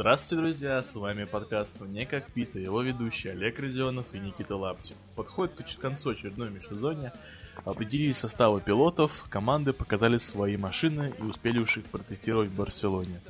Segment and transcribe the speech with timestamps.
[0.00, 0.82] Здравствуйте, друзья!
[0.82, 4.96] С вами подкаст «Не как Пита», его ведущие Олег Родионов и Никита Лаптев.
[5.14, 7.12] Подходит к концу очередной межсезонья,
[7.66, 13.20] определились составы пилотов, команды показали свои машины и успели уж их протестировать в Барселоне.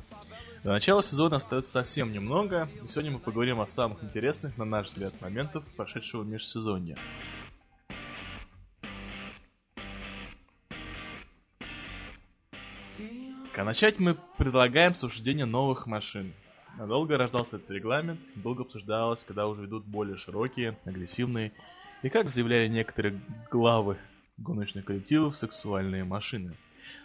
[0.63, 4.87] До начала сезона остается совсем немного, и сегодня мы поговорим о самых интересных, на наш
[4.87, 6.97] взгляд, моментах прошедшего межсезонья.
[13.57, 16.33] А начать мы предлагаем с обсуждения новых машин.
[16.77, 21.51] Надолго рождался этот регламент, долго обсуждалось, когда уже идут более широкие, агрессивные
[22.01, 23.21] и, как заявляли некоторые
[23.51, 23.97] главы
[24.37, 26.53] гоночных коллективов, сексуальные машины.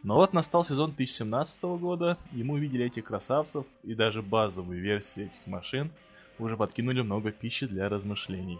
[0.02, 5.24] Но вот настал сезон 2017 года, и мы увидели этих красавцев, и даже базовые версии
[5.24, 5.90] этих машин
[6.38, 8.58] уже подкинули много пищи для размышлений.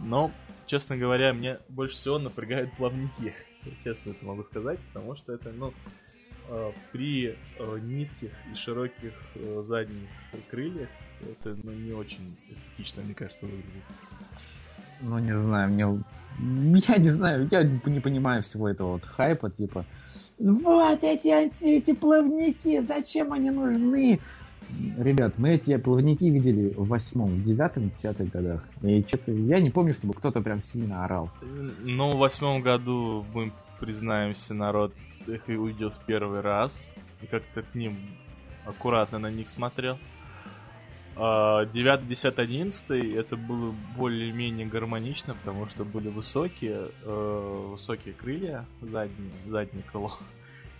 [0.00, 0.30] Но,
[0.66, 3.34] честно говоря, мне больше всего напрягают плавники.
[3.82, 5.72] Честно это могу сказать, потому что это, ну,
[6.92, 10.08] при э, низких и широких э, задних
[10.50, 10.88] крыльях
[11.22, 13.64] это ну, не очень эстетично, мне кажется, выглядит.
[15.00, 16.04] Ну, не знаю, мне...
[16.88, 19.84] Я не знаю, я не понимаю всего этого вот хайпа, типа...
[20.38, 24.18] Вот эти, эти, эти плавники, зачем они нужны?
[24.98, 28.64] Ребят, мы эти плавники видели в восьмом, в девятом, десятых годах.
[28.82, 31.30] И что-то я не помню, чтобы кто-то прям сильно орал.
[31.82, 34.92] Ну, в восьмом году, мы признаемся, народ
[35.26, 36.90] их увидел в первый раз
[37.22, 37.98] и как-то к ним
[38.64, 39.98] аккуратно на них смотрел.
[41.16, 49.30] 9, 10, 11 это было более-менее гармонично, потому что были высокие, э, высокие крылья, задние,
[49.46, 50.18] заднее крыло.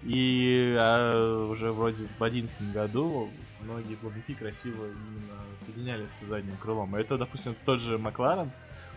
[0.03, 6.95] И а, уже вроде в 11 году многие плавники красиво именно соединялись с задним крылом.
[6.97, 8.51] это, допустим, тот же Макларен,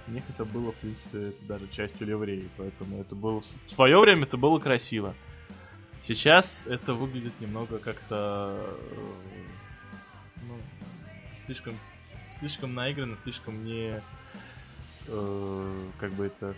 [0.07, 3.41] у них это было, в принципе, даже частью ливреи, поэтому это было...
[3.41, 5.13] В свое время это было красиво.
[6.07, 8.57] Сейчас это выглядит немного как-то
[10.37, 10.53] ну,
[11.45, 11.75] слишком
[12.39, 14.01] слишком наигранно, слишком не
[15.07, 16.53] э, как бы это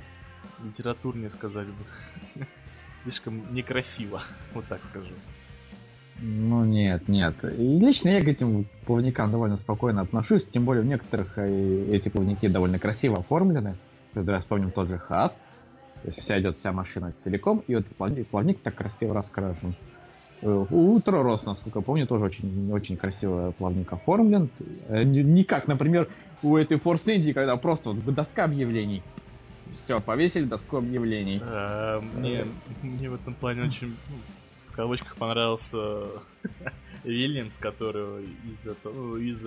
[0.64, 2.46] литературнее сказать бы.
[3.04, 4.22] слишком некрасиво,
[4.54, 5.16] вот так скажу.
[6.20, 7.34] Ну нет, нет.
[7.44, 12.10] И лично я к этим плавникам довольно спокойно отношусь, тем более в некоторых э, эти
[12.10, 13.78] плавники довольно красиво оформлены.
[14.14, 15.32] Когда вспомним тот же Хас,
[16.02, 19.76] то есть вся идет вся машина целиком, и вот плавник, плавник так красиво раскрашен.
[20.42, 24.50] Э, у Тророс, насколько помню, тоже очень, очень красиво плавник оформлен.
[24.88, 26.08] Э, не как, например,
[26.42, 29.04] у этой Force Indy, когда просто вот доска объявлений.
[29.74, 31.42] Все, повесили доску объявлений.
[31.44, 32.46] А, мне,
[32.82, 34.16] мне в этом плане очень ну,
[34.68, 36.08] в кавычках понравился
[37.04, 39.44] Вильямс, который из-за из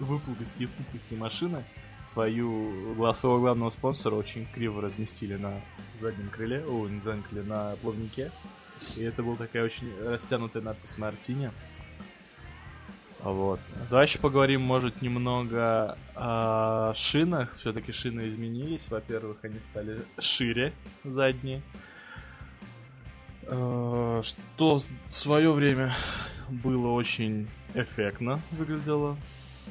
[0.00, 0.68] выпуклости
[1.10, 1.64] и машины
[2.04, 5.60] свою, своего главного спонсора очень криво разместили на
[6.00, 8.30] заднем крыле, о, не заднем крыле, на плавнике.
[8.96, 11.50] И это была такая очень растянутая надпись Мартини.
[13.20, 13.60] Вот.
[13.90, 17.54] Еще поговорим, может, немного о шинах.
[17.56, 18.88] Все-таки шины изменились.
[18.90, 20.72] Во-первых, они стали шире
[21.04, 21.62] задние.
[23.44, 25.94] Э, что в свое время
[26.48, 29.16] было очень эффектно выглядело.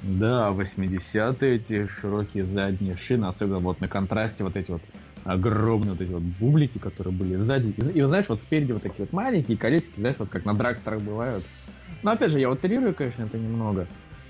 [0.02, 4.84] Да, 80-е эти широкие задние шины, особенно вот на контрасте вот эти вот
[5.24, 7.70] огромные вот эти вот бублики, которые были сзади.
[7.70, 11.02] И, и знаешь, вот спереди вот такие вот маленькие колесики, знаешь, вот как на дракторах
[11.02, 11.46] бывают.
[12.04, 13.88] Но опять же, я утрирую, конечно, это немного.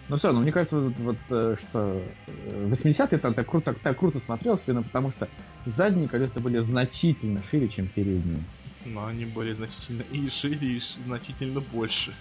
[0.10, 3.98] Но все равно, мне кажется, вот, вот э, что 80-е э, там так круто, так
[3.98, 5.30] круто смотрелось, именно потому что
[5.66, 8.44] задние колеса были значительно шире, чем передние.
[8.84, 12.14] Но они были значительно и шире, и значительно больше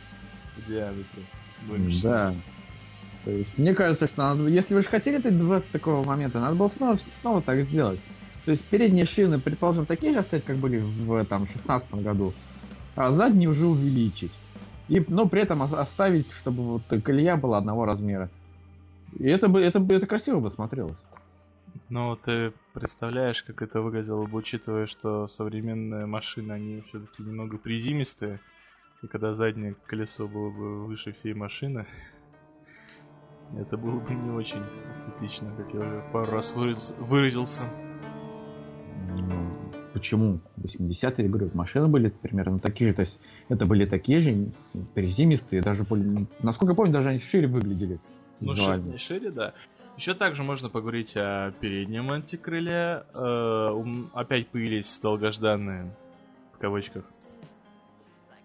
[0.57, 1.25] в диаметре.
[2.03, 2.35] Да.
[3.25, 6.69] То есть, мне кажется, что надо, если вы же хотели два такого момента, надо было
[6.69, 8.01] снова, снова так сделать.
[8.45, 12.33] То есть передние шины, предположим, такие же оставить, как были в там, 16 году,
[12.97, 14.33] а задние уже увеличить.
[14.89, 18.31] И, но при этом оставить, чтобы вот колея была одного размера.
[19.19, 20.99] И это бы, это бы это красиво бы смотрелось.
[21.89, 28.41] Ну, ты представляешь, как это выглядело бы, учитывая, что современные машины, они все-таки немного призимистые,
[29.03, 31.87] и когда заднее колесо было бы выше всей машины,
[33.59, 37.65] это было бы не очень эстетично, как я уже пару раз выразился.
[39.19, 39.53] Ну,
[39.93, 40.41] почему?
[40.59, 43.19] 80-е, говорю, машины были примерно такие же, то есть
[43.49, 44.53] это были такие же
[44.95, 45.85] призимистые, даже,
[46.43, 47.99] насколько я помню, даже они шире выглядели.
[48.41, 49.55] Ну, шире, шире, да.
[49.97, 53.05] Еще также можно поговорить о переднем антикрыле.
[53.13, 55.95] Э, опять появились долгожданные,
[56.55, 57.05] в кавычках,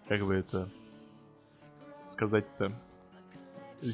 [0.10, 0.68] как бы это
[2.10, 2.74] сказать-то,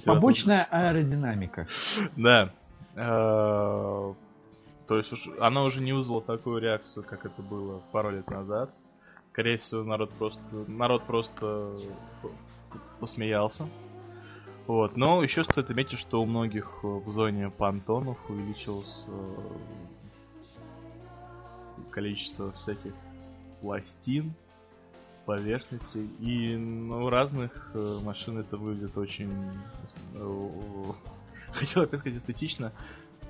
[0.05, 1.67] Побочная аэродинамика.
[2.15, 2.51] Да.
[2.95, 4.13] Э,
[4.87, 8.69] то есть уж, она уже не вызвала такую реакцию, как это было пару лет назад.
[9.31, 11.71] Скорее всего, народ просто, народ просто
[12.99, 13.67] посмеялся.
[14.67, 19.25] Вот, но еще стоит отметить, что у многих в зоне понтонов увеличилось э,
[21.89, 22.93] количество всяких
[23.61, 24.33] пластин,
[25.25, 29.31] поверхностей, и ну, у разных э, машин это выглядит очень...
[31.53, 32.71] Хотел опять сказать эстетично,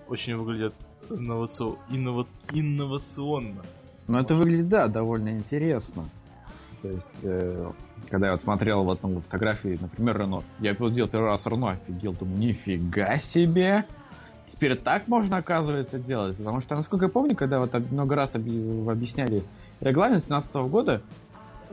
[0.08, 0.74] очень выглядит
[1.10, 1.64] инноваци...
[1.90, 2.28] иннова...
[2.52, 3.62] инновационно.
[4.08, 6.06] Ну, это выглядит, да, довольно интересно.
[6.82, 7.72] То есть, э,
[8.10, 12.14] когда я вот смотрел вот ну, фотографии, например, Рено, я видел первый раз Рено, офигел,
[12.14, 13.86] думаю, нифига себе!
[14.52, 16.38] Теперь так можно, оказывается, делать.
[16.38, 19.44] Потому что, насколько я помню, когда вот много раз объясняли
[19.80, 21.31] регламент 2017 года, э,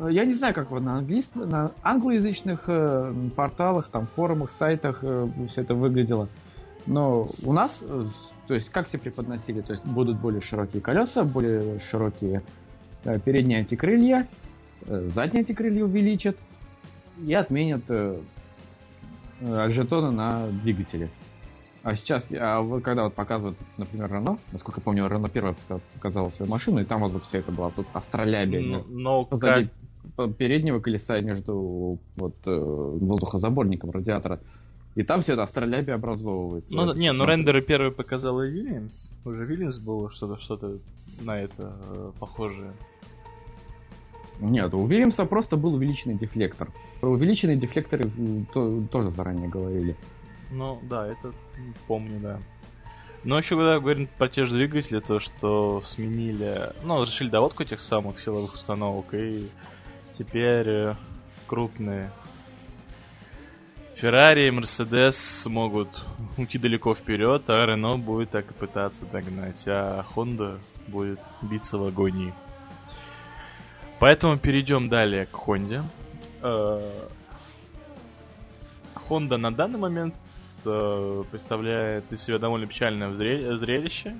[0.08, 1.34] я не знаю, как вот на, английск...
[1.34, 6.28] на англоязычных э, порталах, там, форумах, сайтах э, все это выглядело.
[6.86, 8.04] Но у нас, э,
[8.46, 12.42] то есть, как все преподносили, то есть, будут более широкие колеса, более широкие
[13.04, 14.28] э, передние антикрылья,
[14.86, 16.36] Э, задние эти крылья увеличат
[17.24, 18.20] и отменят э,
[19.40, 21.10] э, жетоны на двигателе.
[21.82, 25.54] А сейчас, а вот когда вот показывают, например, Рено, насколько я помню, Рено первая
[25.94, 28.60] показала свою машину, и там вот все это было тут астролябия.
[28.60, 29.66] Но, но как...
[30.38, 34.40] переднего колеса между вот воздухозаборником радиатора.
[34.94, 36.74] И там все это астролябия образовывается.
[36.74, 39.10] Ну, не, ну рендеры первые показал и Вильямс.
[39.24, 40.78] Уже Вильямс было что-то что-то
[41.20, 42.72] на это э, похожее.
[44.40, 46.68] Нет, у Вильямса просто был увеличенный дефлектор.
[47.00, 48.10] Про увеличенные дефлекторы
[48.52, 49.96] то, тоже заранее говорили.
[50.50, 51.32] Ну, да, это
[51.86, 52.40] помню, да.
[53.24, 57.80] Но еще когда говорим про те же двигатели, то что сменили, ну, разрешили доводку этих
[57.80, 59.48] самых силовых установок, и
[60.18, 60.94] теперь э,
[61.46, 62.10] крупные
[64.00, 66.04] Ferrari и Mercedes смогут
[66.36, 71.84] уйти далеко вперед, а Renault будет так и пытаться догнать, а Honda будет биться в
[71.84, 72.32] агонии.
[73.98, 75.82] Поэтому перейдем далее к Хонде.
[76.40, 77.08] Honda
[79.36, 80.14] на данный момент
[80.64, 84.16] э, представляет из себя довольно печальное зрелище.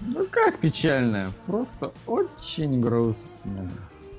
[0.00, 1.30] Ну как печальное?
[1.46, 3.70] Просто очень грустно.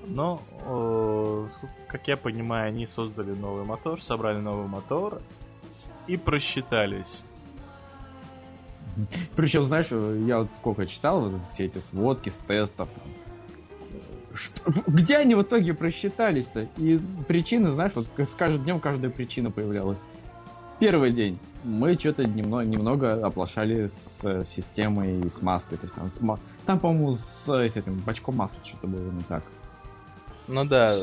[0.08, 1.48] Но, э,
[1.88, 5.22] как я понимаю, они создали новый мотор, собрали новый мотор
[6.08, 7.24] и просчитались.
[9.36, 9.88] Причем, знаешь,
[10.28, 12.88] я вот сколько читал вот все эти сводки с тестов,
[14.88, 16.68] где они в итоге просчитались-то?
[16.78, 20.00] И причины, знаешь, вот с каждым днем каждая причина появлялась.
[20.80, 25.78] Первый день мы что-то немного, немного оплошали с системой и с маской.
[25.78, 29.44] То есть там, там по-моему, с, с этим бачком масла что-то было не так.
[30.48, 30.96] Ну да.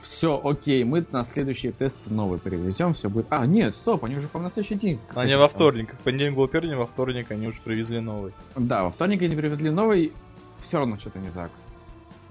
[0.00, 3.26] Все, окей, мы на следующий тест новый привезем, все будет.
[3.30, 4.98] А, нет, стоп, они уже по следующий день.
[5.14, 5.94] Они во вторник.
[5.94, 8.32] В понедельник был первый во вторник они уже привезли новый.
[8.56, 10.12] Да, во вторник они привезли новый,
[10.66, 11.50] все равно что-то не так.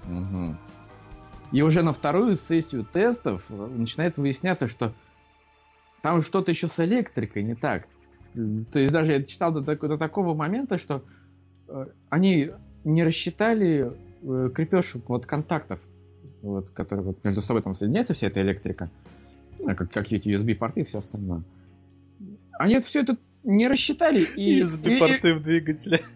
[0.06, 0.56] Угу.
[1.52, 4.92] И уже на вторую сессию тестов начинает выясняться, что
[6.02, 7.86] там что-то еще с электрикой не так.
[8.34, 11.02] То есть даже я читал до, до такого момента, что
[11.68, 12.50] э, они
[12.84, 13.92] не рассчитали
[14.22, 15.80] э, крепеж вот контактов,
[16.42, 18.90] вот, которые вот между собой там соединяется вся эта электрика,
[19.58, 21.42] ну, как, как эти USB-порты и все остальное.
[22.52, 24.62] Они это все это не рассчитали и...
[24.62, 26.00] USB-порты в двигателе.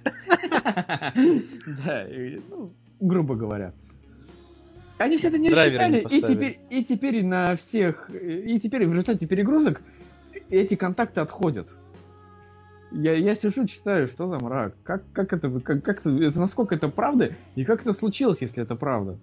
[1.85, 2.07] Да,
[2.50, 3.73] ну, грубо говоря.
[4.99, 9.27] Они все это не рассчитали, и теперь, и теперь на всех, и теперь в результате
[9.27, 9.83] перегрузок
[10.50, 11.69] эти контакты отходят.
[12.93, 16.75] Я, я сижу, читаю, что за мрак, как, как, это, как, как это, это, насколько
[16.75, 19.19] это правда, и как это случилось, если это правда.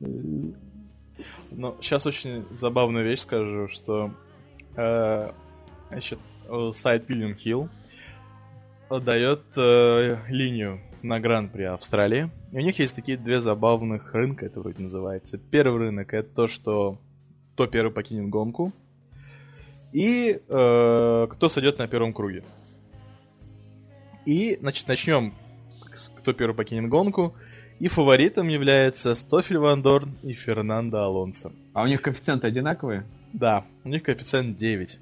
[0.00, 4.12] Ну, сейчас очень забавную вещь скажу, что
[4.76, 5.32] э,
[5.88, 6.18] значит,
[6.72, 7.68] сайт William Hill
[9.00, 12.30] дает э, линию на Гран-при Австралии.
[12.52, 15.38] И у них есть такие две забавных рынка, это вроде называется.
[15.38, 16.98] Первый рынок это то, что
[17.52, 18.72] кто первый покинет гонку.
[19.92, 22.44] И э, кто сойдет на первом круге.
[24.26, 25.34] И, значит, начнем
[26.16, 27.34] кто первый покинет гонку.
[27.80, 31.52] И фаворитом является Стофель Ван Дорн и Фернандо Алонсо.
[31.74, 33.04] А у них коэффициенты одинаковые?
[33.32, 34.98] Да, у них коэффициент 9.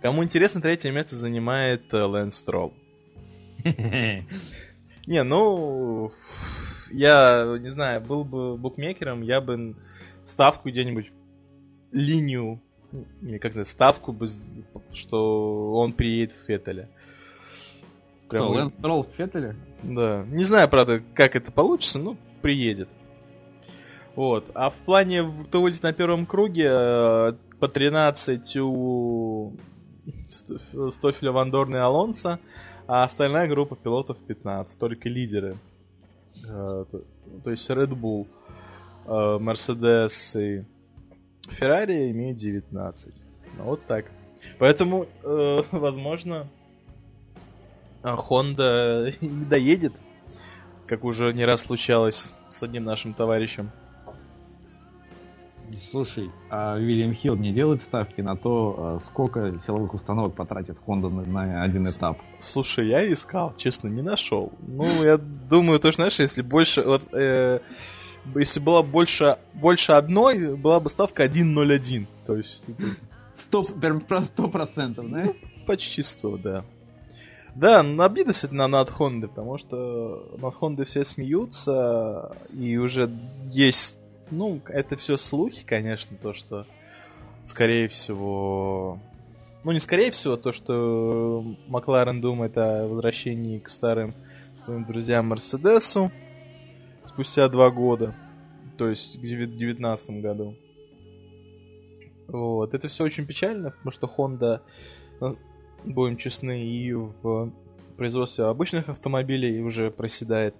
[0.00, 2.72] Кому интересно, третье место занимает э, Лэнс Стролл.
[3.64, 6.12] Не, ну,
[6.90, 9.74] я не знаю, был бы букмекером, я бы
[10.22, 11.10] ставку где-нибудь,
[11.90, 12.60] линию,
[13.22, 14.26] или как сказать, ставку бы,
[14.92, 16.90] что он приедет в Феттеля.
[18.28, 19.56] Прям Кто, Лэнс Тролл в Феттеле?
[19.82, 20.24] Да.
[20.28, 22.88] Не знаю, правда, как это получится, но приедет.
[24.14, 24.50] Вот.
[24.54, 29.52] А в плане, кто будет на первом круге, э, по 13 у
[30.90, 32.40] Стофеля Вандорна и Алонса,
[32.86, 35.56] а остальная группа пилотов 15, только лидеры.
[36.44, 36.84] Э,
[37.44, 38.26] то, есть Red Bull,
[39.06, 40.64] э, Mercedes и
[41.58, 43.14] Ferrari имеют 19.
[43.56, 44.06] Ну, вот так.
[44.58, 45.06] Поэтому,
[45.72, 46.48] возможно,
[48.02, 49.92] Honda не доедет,
[50.86, 53.70] как уже не раз случалось с одним нашим товарищем.
[55.90, 61.10] Слушай, а Уильям Хилл не делает ставки на то, а, сколько силовых установок потратит Honda
[61.10, 62.18] на, на один этап?
[62.38, 64.52] Слушай, я искал, честно, не нашел.
[64.60, 66.82] Ну, я думаю, то, знаешь, если больше...
[66.82, 67.60] Вот, э,
[68.34, 72.06] если была больше, больше одной, была бы ставка 1.01.
[72.26, 72.64] То есть...
[73.36, 73.62] Сто,
[74.48, 75.32] процентов, да?
[75.66, 76.64] Почти сто, да.
[77.58, 83.10] Да, обидно действительно над Honda, потому что над Honda все смеются, и уже
[83.50, 83.98] есть
[84.30, 86.66] ну, это все слухи, конечно, то, что
[87.44, 89.00] скорее всего...
[89.64, 94.14] Ну, не скорее всего, то, что Макларен думает о возвращении к старым
[94.56, 96.12] своим друзьям Мерседесу
[97.04, 98.14] спустя два года,
[98.76, 100.56] то есть в 2019 году.
[102.28, 102.74] Вот.
[102.74, 104.60] Это все очень печально, потому что Honda,
[105.84, 107.52] будем честны, и в
[107.96, 110.54] производстве обычных автомобилей уже проседает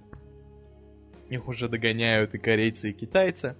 [1.28, 3.54] их уже догоняют и корейцы, и китайцы.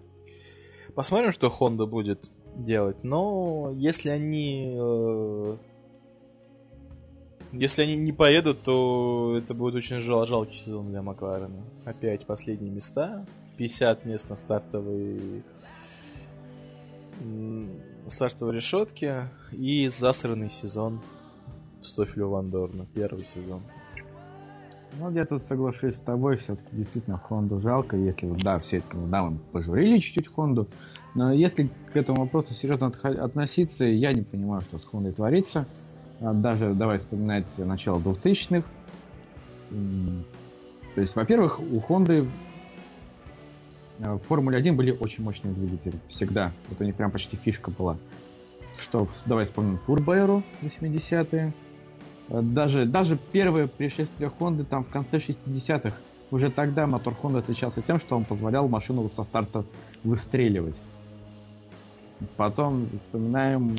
[0.94, 2.96] Посмотрим, что Honda будет делать.
[3.02, 4.74] Но если они...
[4.76, 5.56] Э,
[7.52, 11.64] если они не поедут, то это будет очень жал жалкий сезон для Макларена.
[11.84, 13.26] Опять последние места.
[13.56, 15.42] 50 мест на стартовой
[18.06, 21.00] стартовой решетке и засранный сезон
[21.82, 23.60] Стофилю Вандорна, первый сезон.
[24.98, 28.86] Ну, я тут соглашусь с тобой, все-таки действительно Хонду жалко, если вот, да, все эти,
[28.92, 30.66] да, мы пожурили чуть-чуть Хонду,
[31.14, 35.66] но если к этому вопросу серьезно относиться, я не понимаю, что с Хондой творится.
[36.20, 38.66] А даже давай вспоминать начало 2000-х.
[40.94, 42.26] То есть, во-первых, у Хонды
[43.98, 45.94] э, в Формуле 1 были очень мощные двигатели.
[46.08, 46.52] Всегда.
[46.70, 47.98] Это у них прям почти фишка была.
[48.80, 51.52] Что, давай вспомним Турбоэру 80-е
[52.28, 55.92] даже, даже первое пришествие Хонды там в конце 60-х,
[56.30, 59.64] уже тогда мотор Honda отличался тем, что он позволял машину со старта
[60.04, 60.76] выстреливать.
[62.36, 63.76] Потом вспоминаем,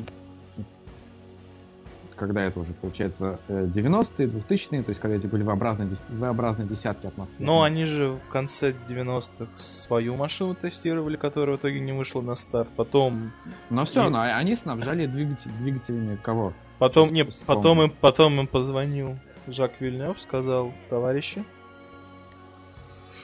[2.16, 7.40] когда это уже получается 90-е, 2000-е, то есть когда эти были V-образные, V-образные десятки атмосфер.
[7.40, 12.34] Но они же в конце 90-х свою машину тестировали, которая в итоге не вышла на
[12.34, 12.68] старт.
[12.76, 13.30] Потом...
[13.68, 16.52] Но все равно, а они снабжали двигатель, двигателями кого?
[16.80, 21.44] Потом, не, потом, им, потом им позвонил Жак Вильнев, сказал, товарищи.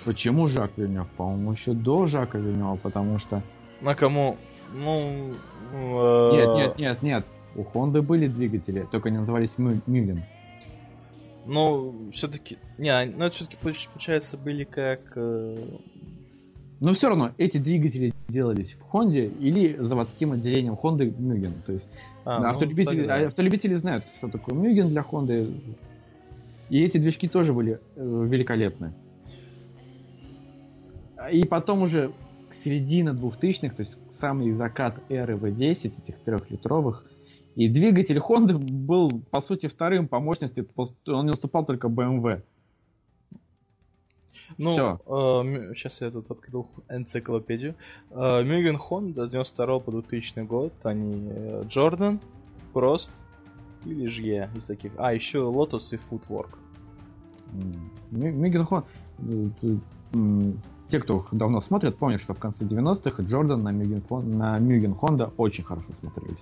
[0.04, 1.08] Почему Жак Вильнев?
[1.16, 3.42] По-моему, еще до Жака Вильнева, потому что...
[3.80, 4.36] На кому?
[4.74, 5.32] Ну...
[5.72, 6.30] Э...
[6.34, 7.26] Нет, нет, нет, нет.
[7.54, 10.22] У Хонды были двигатели, только они назывались Мюген.
[11.46, 12.58] Ну, все-таки...
[12.76, 15.00] Не, ну это все-таки получается были как...
[15.16, 15.56] Э...
[16.80, 21.54] Но все равно эти двигатели делались в Хонде или заводским отделением Хонды Мюген.
[21.64, 21.86] То есть
[22.26, 23.28] а, ну, автолюбители, тогда...
[23.28, 25.54] автолюбители знают, что такое Мюген для Хонды.
[26.68, 28.92] И эти движки тоже были э, великолепны.
[31.30, 32.10] И потом уже
[32.50, 37.04] к середине 2000-х, то есть самый закат эры V10, этих трехлитровых,
[37.54, 40.66] и двигатель Honda был, по сути, вторым по мощности,
[41.06, 42.42] он не уступал только BMW.
[44.58, 47.74] Ну, э, сейчас я тут открыл энциклопедию.
[48.10, 50.72] Э, Мюген с 92 по 2000 год.
[50.84, 51.30] Они
[51.68, 52.20] Джордан,
[52.72, 53.12] Прост
[53.84, 54.92] и Лижье из таких.
[54.96, 56.50] А, еще Lotus и Footwork.
[58.10, 58.84] Мюген Honda...
[60.88, 64.02] Те, кто давно смотрят, помнят, что в конце 90-х Джордан на Мюген,
[64.38, 66.38] на Мюген Honda очень хорошо смотрелись.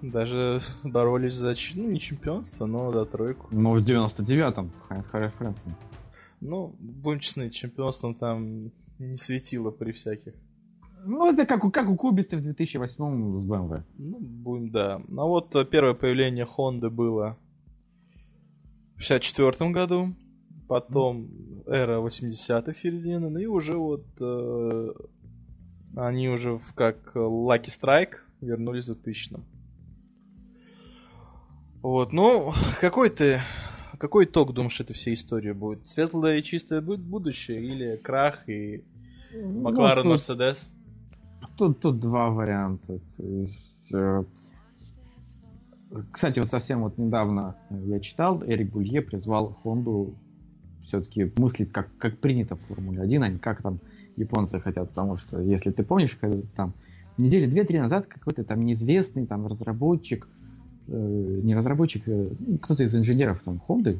[0.00, 3.46] Даже боролись за, ну, не чемпионство, но за тройку.
[3.50, 5.74] Ну, в 99-м Хайнс Харри Фрэнсон.
[6.44, 10.34] Ну, будем честны, чемпионством там не светило при всяких.
[11.04, 13.82] Ну, это как у, как у Кубицы в 2008 с BMW.
[13.96, 15.00] Ну, будем, да.
[15.06, 17.38] Ну, вот э, первое появление Honda было
[18.96, 20.14] в 64 году,
[20.68, 21.28] потом
[21.66, 24.92] эра 80-х середины, ну и уже вот э,
[25.94, 29.36] они уже в, как Lucky Strike вернулись в 2000
[31.82, 33.40] Вот, ну, какой ты
[34.02, 35.86] какой итог, думаешь, этой всей истории будет?
[35.86, 38.82] Светлое и чистое будет будущее или крах и
[39.32, 40.68] ну, Макларен Мерседес?
[41.56, 42.98] Тут, тут два варианта.
[43.16, 44.24] То есть, э,
[46.10, 50.16] кстати, вот совсем вот недавно я читал, Эрик Булье призвал Хонду
[50.82, 53.78] все-таки мыслить, как, как принято в Формуле 1, а не как там
[54.16, 54.88] японцы хотят.
[54.88, 56.74] Потому что, если ты помнишь, когда там
[57.18, 60.26] недели две-три назад какой-то там неизвестный там разработчик
[60.88, 63.98] не разработчик, э, ну, кто-то из инженеров там Honda,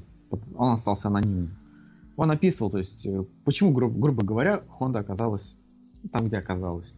[0.56, 1.50] он остался анонимным.
[2.16, 5.54] Он описывал, то есть, э, почему, гру- грубо говоря, Honda оказалась
[6.10, 6.92] там, где оказалась.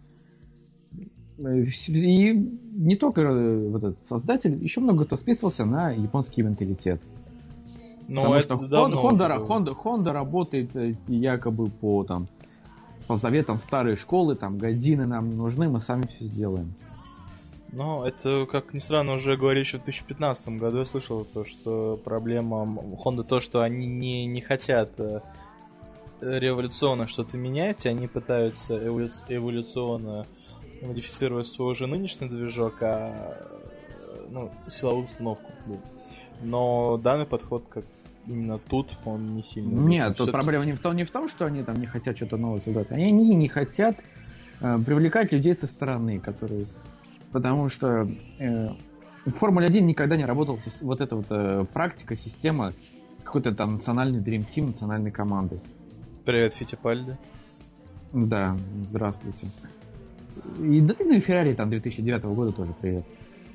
[1.39, 2.33] И
[2.73, 7.03] не только э, вот этот создатель, еще много кто списывался на японский менталитет.
[8.07, 12.29] Но Потому это что давно Honda, Honda, Honda работает э, якобы по там
[13.07, 16.73] по заветам старой школы, там годины нам не нужны, мы сами все сделаем.
[17.77, 20.79] Ну, это, как ни странно, уже говорили еще в 2015 году.
[20.79, 22.65] Я слышал то, что проблема
[23.05, 25.21] Honda то, что они не, не хотят э,
[26.21, 29.11] революционно что-то менять, они пытаются эволю...
[29.29, 30.27] эволюционно
[30.83, 33.45] модифицировать свой уже нынешний движок, а
[34.31, 35.51] ну, силовую установку.
[36.43, 37.85] Но данный подход как
[38.27, 39.81] именно тут он не сильно.
[39.81, 42.37] Нет, тут проблема не в том, не в том, что они там не хотят что-то
[42.37, 42.91] новое создать.
[42.91, 43.97] Они не, не хотят
[44.61, 46.67] э, привлекать людей со стороны, которые.
[47.35, 48.07] Потому что
[48.39, 48.69] э,
[49.27, 52.73] в Формуле 1 никогда не работала вот эта вот э, практика, система
[53.25, 55.59] какой-то там национальный Dream Team, национальной команды.
[56.25, 57.17] Привет, Фитипальди.
[58.13, 59.49] Да, здравствуйте.
[60.61, 63.05] И да ты на Феррари там 2009 года тоже привет.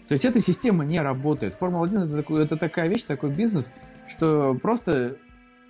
[0.09, 1.55] То есть эта система не работает.
[1.55, 3.71] Формула-1 это, такой, это такая вещь, такой бизнес,
[4.09, 5.15] что просто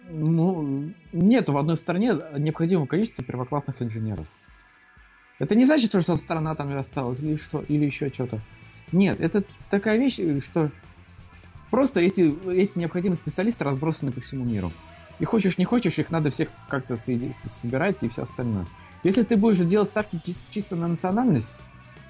[0.10, 4.26] ну, нет в одной стране необходимого количества первоклассных инженеров.
[5.40, 8.40] Это не значит, что страна там осталась или что, или еще что-то.
[8.92, 10.70] Нет, это такая вещь, что
[11.72, 14.72] просто эти, эти необходимые специалисты разбросаны по всему миру.
[15.20, 18.66] И хочешь не хочешь, их надо всех как-то собирать и все остальное.
[19.04, 20.20] Если ты будешь делать ставки
[20.52, 21.48] чисто на национальность,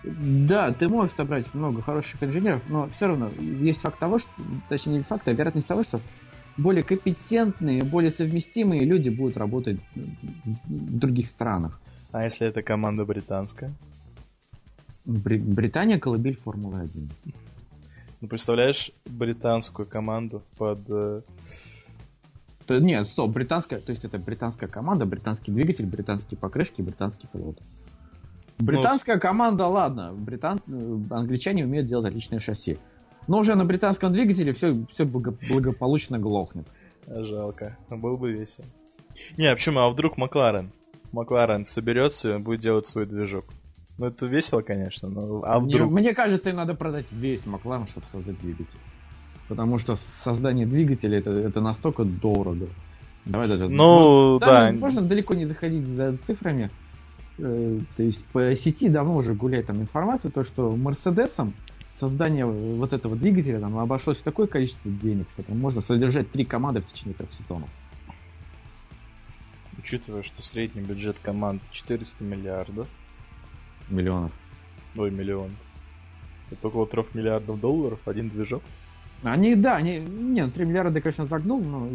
[0.04, 4.30] да, ты можешь собрать много хороших инженеров, но все равно есть факт того, что,
[4.70, 6.00] точнее не факт, а вероятность того, что
[6.58, 11.80] более компетентные, более совместимые люди будут работать в других странах.
[12.12, 13.72] А если это команда британская?
[15.06, 17.10] Бри- Британия колыбель Формулы 1.
[18.22, 20.80] Ну, представляешь британскую команду под...
[20.90, 21.22] Э,
[22.66, 27.58] то, нет, стоп, британская, то есть это британская команда, британский двигатель, британские покрышки, британский пилот.
[28.58, 30.60] Британская ну, команда, ладно, британ...
[31.10, 32.78] англичане умеют делать отличные шасси.
[33.28, 36.68] Но уже на британском двигателе все, все благополучно глохнет.
[37.08, 38.66] Жалко, был бы весело.
[39.38, 39.80] Не, а почему?
[39.80, 40.72] А вдруг Макларен?
[41.12, 43.46] Макларен соберется и будет делать свой движок.
[43.98, 45.92] Ну, это весело, конечно, но а вдруг...
[45.92, 48.80] Мне, мне кажется, им надо продать весь Макларен, чтобы создать двигатель.
[49.48, 52.68] Потому что создание двигателя это, это настолько дорого.
[53.26, 53.68] Давай даже...
[53.68, 54.72] Ну, да.
[54.72, 56.70] Можно далеко не заходить за цифрами.
[57.40, 61.54] Э, то есть по сети давно уже гуляет там информация, то что Мерседесом
[62.00, 66.46] создание вот этого двигателя там обошлось в такое количество денег, что там можно содержать три
[66.46, 67.70] команды в течение трех сезонов.
[69.80, 72.88] Учитывая, что средний бюджет команд 400 миллиардов.
[73.88, 74.32] Миллионов.
[74.98, 75.52] Ой, миллион.
[76.52, 78.62] Это около 3 миллиардов долларов, один движок.
[79.24, 81.88] Они, да, они, не, 3 ну, миллиарда, конечно, загнул, но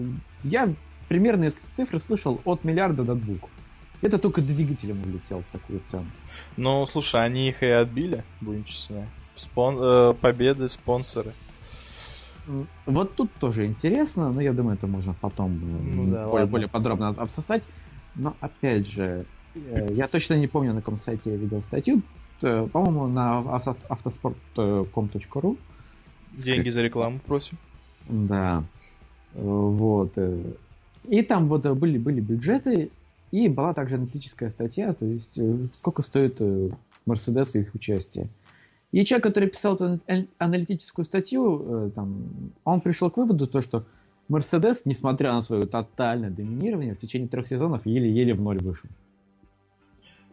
[0.45, 0.73] я
[1.09, 3.51] примерные цифры слышал от миллиарда до двух.
[4.01, 6.07] Это только двигателем улетел в такую цену.
[6.57, 9.09] Ну, слушай, они их и отбили, будем честны.
[9.37, 9.79] Спон...
[9.81, 11.33] Э, победы, спонсоры.
[12.87, 16.69] Вот тут тоже интересно, но я думаю, это можно потом э, ну, да, более, более
[16.69, 17.63] подробно обсосать.
[18.15, 22.03] Но опять же, э, я точно не помню, на каком сайте я видел статью.
[22.41, 25.59] По-моему, на автоспорт.com.ru.
[26.33, 27.57] Деньги за рекламу просим.
[28.09, 28.65] Да.
[29.33, 30.19] Вот.
[31.05, 32.91] И там вот были, были бюджеты,
[33.31, 38.29] и была также аналитическая статья, то есть э, сколько стоит Mercedes и их участие.
[38.95, 39.99] И человек, который писал эту
[40.39, 43.85] аналитическую статью, э, там, он пришел к выводу, то, что
[44.29, 48.89] Mercedes, несмотря на свое тотальное доминирование, в течение трех сезонов еле-еле в ноль вышел.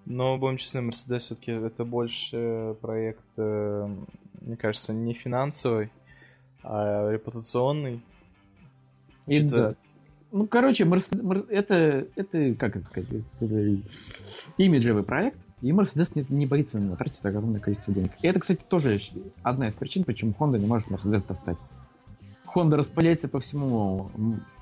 [0.06, 3.90] Но, будем честны, Mercedes все-таки это больше проект, э,
[4.42, 5.90] мне кажется, не финансовый,
[6.62, 8.00] а репутационный.
[9.26, 9.74] И да.
[10.32, 13.82] Ну, короче, Mercedes, это, это, как это сказать, это
[14.58, 18.12] имиджевый проект, и Mercedes не, не боится на него тратить огромное количество денег.
[18.22, 19.00] И это, кстати, тоже
[19.44, 21.58] одна из причин, почему Honda не может Mercedes достать.
[22.54, 24.10] Honda распыляется по всему,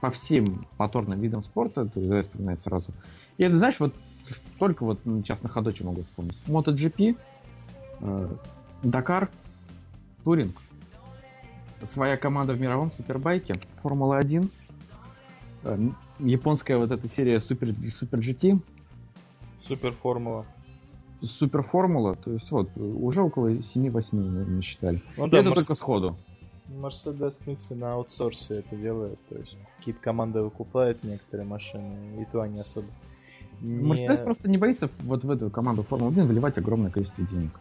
[0.02, 2.92] по всем моторным видам спорта, то есть вспоминать сразу.
[3.38, 3.94] И это, знаешь, вот
[4.60, 6.38] только вот сейчас на ходу могу вспомнить.
[6.46, 7.18] MotoGP,
[8.02, 8.30] э,
[8.84, 9.30] Dakar,
[10.24, 10.56] Туринг,
[11.86, 14.50] своя команда в мировом супербайке, Формула-1,
[15.64, 18.60] э, японская вот эта серия Супер, Супер GT.
[19.60, 20.46] Супер Формула
[21.22, 25.02] суперформула, то есть вот, уже около 7-8 мы насчитали.
[25.18, 25.62] Ну, да, это Мерс...
[25.62, 26.18] только сходу.
[26.68, 32.26] Мерседес, в принципе, на аутсорсе это делает, то есть какие-то команды выкупают некоторые машины, и
[32.32, 32.88] то они особо
[33.62, 34.26] Мерседес не...
[34.26, 37.52] просто не боится вот в эту команду Формулы-1 выливать огромное количество денег.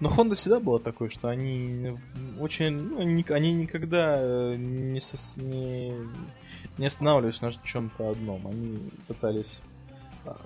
[0.00, 1.96] Но Honda всегда была такой, что они
[2.38, 5.92] очень, ну, они, они никогда э, не, сос, не,
[6.78, 8.46] не останавливались на чем-то одном.
[8.46, 8.78] Они
[9.08, 9.60] пытались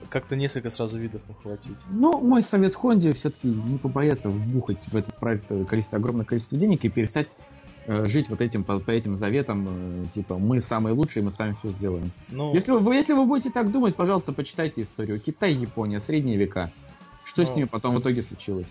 [0.08, 1.76] как-то несколько сразу видов ухватить.
[1.90, 6.84] Ну, мой совет Хонде все-таки не побояться вбухать в этот проект количество, огромное количество денег
[6.84, 7.28] и перестать
[7.86, 11.56] э, жить вот этим по, по этим заветам, э, типа мы самые лучшие, мы сами
[11.60, 12.10] все сделаем.
[12.28, 12.54] Ну...
[12.54, 15.20] Если, вы, если вы будете так думать, пожалуйста, почитайте историю.
[15.20, 16.70] Китай, Япония, средние века.
[17.24, 17.48] Что ну...
[17.48, 18.68] с ними потом в итоге случилось?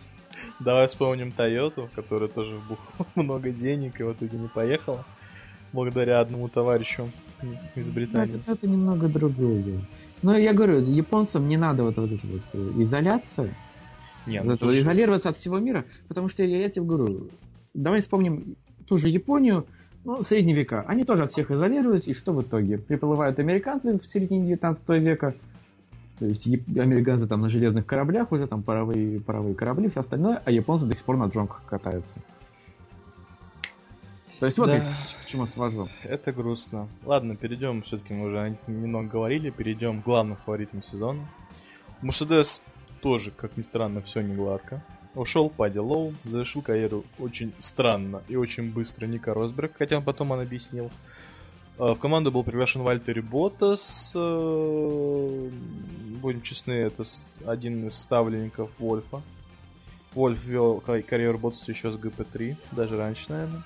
[0.59, 5.05] Давай вспомним Тойоту, которая тоже вбухала много денег и в итоге не поехала.
[5.73, 7.11] Благодаря одному товарищу
[7.75, 8.35] из Британии.
[8.35, 9.81] Это, это немного другое.
[10.21, 13.53] Но я говорю, японцам не надо вот, вот эта вот э, изоляция.
[14.25, 17.29] Нет, вот ну, изолироваться от всего мира, потому что я, я тебе говорю,
[17.73, 18.55] давай вспомним
[18.87, 19.65] ту же Японию,
[20.03, 20.83] ну, средние века.
[20.87, 22.77] Они тоже от всех изолировались, и что в итоге?
[22.77, 25.35] Приплывают американцы в середине 19 века,
[26.19, 30.51] то есть американцы там на железных кораблях, уже там паровые, паровые корабли, все остальное, а
[30.51, 32.19] японцы до сих пор на джонках катаются.
[34.39, 34.95] То есть вот да.
[35.27, 35.89] Чему свожу.
[36.03, 36.87] Это грустно.
[37.03, 41.27] Ладно, перейдем, все-таки мы уже немного говорили, перейдем к главным фаворитам сезона.
[42.01, 42.61] Мерседес
[43.01, 44.81] тоже, как ни странно, все не гладко.
[45.15, 50.39] Ушел Падди Лоу, завершил карьеру очень странно и очень быстро Ника Росберг, хотя потом он
[50.39, 50.91] объяснил.
[51.77, 54.13] А, в команду был приглашен Вальтери Ботас.
[54.15, 55.49] Э,
[56.21, 57.03] будем честны, это
[57.45, 59.21] один из ставленников Вольфа.
[60.13, 63.63] Вольф вел карьеру Ботаса еще с ГП-3, даже раньше, наверное.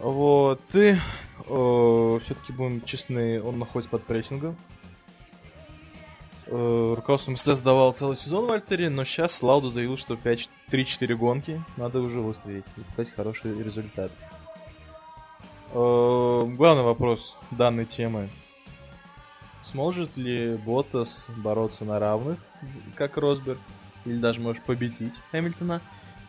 [0.00, 0.96] Вот, и
[1.44, 4.56] все-таки будем честны, он находится под прессингом.
[6.52, 12.00] Э, руководство Мерседес давал целый сезон Вальтери, но сейчас Лауду заявил, что 3-4 гонки надо
[12.00, 14.10] уже выстрелить и показать хороший результат.
[15.72, 18.28] Э, главный вопрос данной темы.
[19.62, 22.38] Сможет ли Ботас бороться на равных,
[22.96, 23.60] как Росберг,
[24.04, 25.80] или даже может победить Хэмилтона?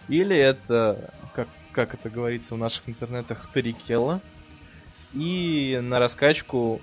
[0.08, 1.16] Или это,
[1.72, 4.22] как, это говорится в наших интернетах, Тарикела?
[5.14, 6.82] И на раскачку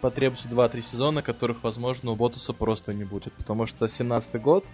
[0.00, 3.32] потребуется 2-3 сезона, которых, возможно, у Ботаса просто не будет.
[3.34, 4.64] Потому что 17 год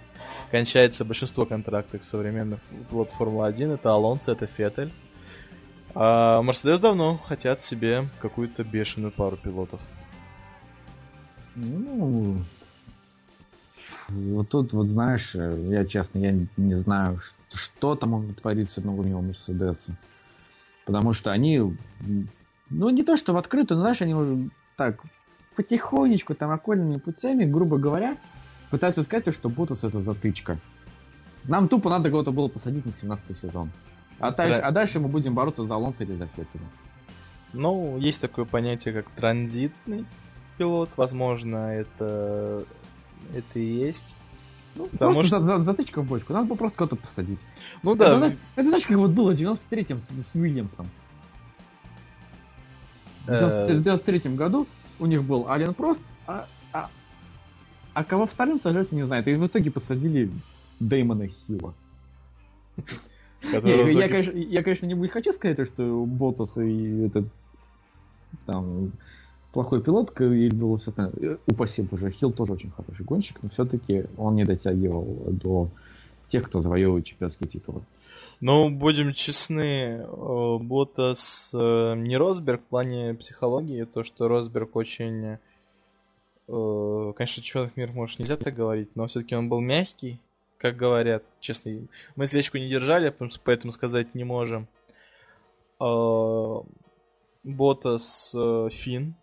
[0.50, 2.60] кончается большинство контрактов современных
[2.90, 3.74] пилот Формулы-1.
[3.74, 4.92] Это Алонсо, это Феттель.
[5.94, 9.80] А Мерседес давно хотят себе какую-то бешеную пару пилотов.
[11.54, 12.42] Ну,
[14.08, 17.20] вот тут, вот знаешь, я честно, я не знаю,
[17.54, 19.96] что там творится новым Мерседеса.
[20.84, 21.60] Потому что они,
[22.70, 25.00] ну не то что в открытую, но знаешь, они уже так
[25.56, 28.16] потихонечку, там окольными путями, грубо говоря,
[28.70, 30.58] пытаются сказать, что Ботас это затычка.
[31.44, 33.70] Нам тупо надо кого-то было посадить на 17 сезон.
[34.18, 36.64] А, дальше, а дальше мы будем бороться за Алонсо или за Феттеля.
[37.52, 40.06] Ну, есть такое понятие, как транзитный
[40.58, 40.90] пилот.
[40.96, 42.64] Возможно, это,
[43.34, 44.14] это и есть.
[44.74, 45.40] Ну, Потому что...
[45.40, 46.32] за, за, затычка в бочку.
[46.32, 47.38] Надо было просто кого-то посадить.
[47.82, 48.16] Ну да.
[48.16, 50.88] Это, это знаешь, как вот было в 93-м с, с Уильямсом.
[53.26, 54.37] В 93-м э.
[54.37, 54.66] году
[54.98, 56.90] у них был Ален Прост, а, а,
[57.92, 59.28] а кого вторым сажать не знает.
[59.28, 60.30] И в итоге посадили
[60.80, 61.74] Дэймона Хилла.
[63.42, 67.26] Не, я, конечно, я, конечно, не хочу сказать, что Ботас и этот
[68.46, 68.90] там
[69.54, 71.34] плохой пилот, и было все остальное.
[71.34, 75.68] Э, упаси боже, Хилл тоже очень хороший гонщик, но все-таки он не дотягивал до
[76.28, 77.82] тех, кто завоевывает чемпионские титулы.
[78.40, 85.38] Ну, будем честны, э, Ботас э, не Росберг в плане психологии, то, что Росберг очень...
[86.46, 90.20] Конечно, чемпионов мира, может, нельзя так говорить, но все-таки он был мягкий,
[90.58, 91.22] как говорят.
[91.40, 91.72] Честно,
[92.16, 93.14] мы свечку не держали,
[93.44, 94.68] поэтому сказать не можем.
[97.44, 99.14] Ботас э, Фин.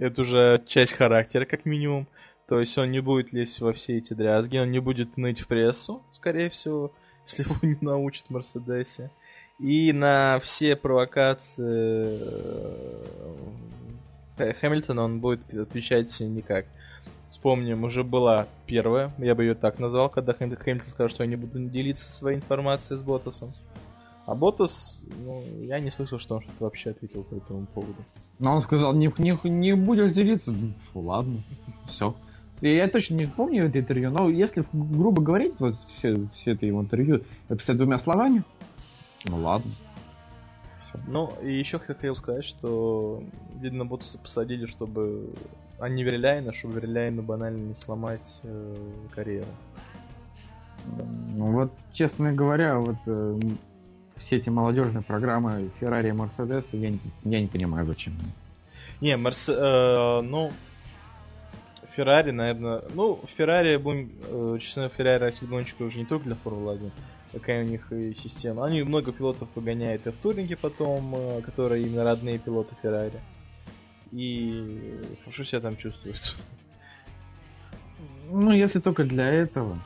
[0.00, 2.08] Это уже часть характера, как минимум.
[2.48, 5.46] То есть он не будет лезть во все эти дрязги, он не будет ныть в
[5.46, 6.90] прессу, скорее всего,
[7.26, 9.10] если его не научат в Мерседесе.
[9.58, 12.18] И на все провокации
[14.38, 16.64] э, Хэмилтона он будет отвечать никак.
[17.28, 21.36] Вспомним, уже была первая, я бы ее так назвал, когда Хэмилтон сказал, что я не
[21.36, 23.52] буду делиться своей информацией с Ботасом.
[24.24, 28.02] А Ботас, ну, я не слышал, что он что-то вообще ответил по этому поводу.
[28.40, 30.50] Но он сказал, не, не, не будешь делиться.
[30.50, 31.40] Ну, ладно,
[31.86, 32.16] все.
[32.60, 36.80] Я точно не помню это интервью, но если грубо говорить, вот все, все это его
[36.80, 38.42] интервью описать двумя словами,
[39.24, 39.70] ну ладно.
[41.06, 43.22] Ну, и еще хотел сказать, что,
[43.60, 45.30] видно, Ботаса посадили, чтобы
[45.78, 48.76] а не Верляйна, чтобы Верляйну банально не сломать э,
[49.14, 49.46] карьеру.
[51.36, 53.40] Ну вот, честно говоря, вот э,
[54.24, 58.14] все эти молодежные программы Феррари и Мерседес, я не, я не понимаю, зачем.
[59.00, 59.48] Не, Мерс...
[59.48, 60.52] Э, ну,
[61.96, 62.82] Феррари, наверное...
[62.94, 66.90] Ну, Феррари, будем э, честно, Феррари растет гонщиков уже не только для Формулы-1,
[67.32, 68.64] какая у них и система.
[68.66, 73.20] Они много пилотов выгоняют и в туринге потом, э, которые именно родные пилоты Феррари.
[74.12, 76.36] и хорошо себя там чувствует.
[78.30, 79.78] Ну, если только для этого.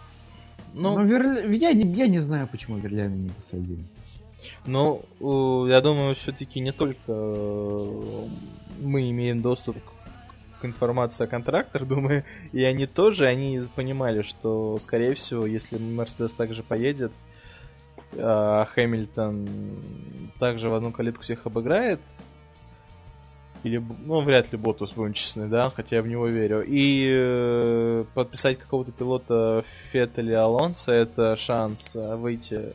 [0.74, 1.50] Ну, Но Вер...
[1.50, 3.84] я, не, я не знаю, почему Верляна не посадили.
[4.66, 8.26] Ну, я думаю, все-таки не только э,
[8.80, 9.76] мы имеем доступ
[10.60, 16.32] к информации о контрактах, думаю, и они тоже, они понимали, что, скорее всего, если Мерседес
[16.32, 17.12] также поедет,
[18.16, 19.48] а Хэмилтон
[20.38, 22.00] также в одну калитку всех обыграет,
[23.64, 26.62] или, ну, вряд ли Боттас вымчисленный, да, хотя я в него верю.
[26.66, 32.74] И э, подписать какого-то пилота Феттеля Алонса это шанс э, выйти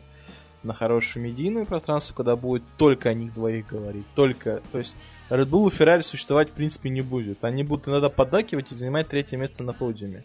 [0.63, 4.05] на хорошую медийную пространство, когда будет только о них двоих говорить.
[4.15, 4.95] Только, то есть
[5.29, 7.43] Red Bull и Ferrari существовать в принципе не будет.
[7.43, 10.23] Они будут иногда поддакивать и занимать третье место на подиуме.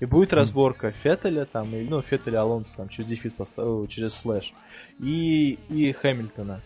[0.00, 4.52] И будет разборка Феттеля, там, и, ну, Феттеля Алонса, там, через дефис поставил, через слэш,
[5.00, 6.60] и, и Хэмилтона.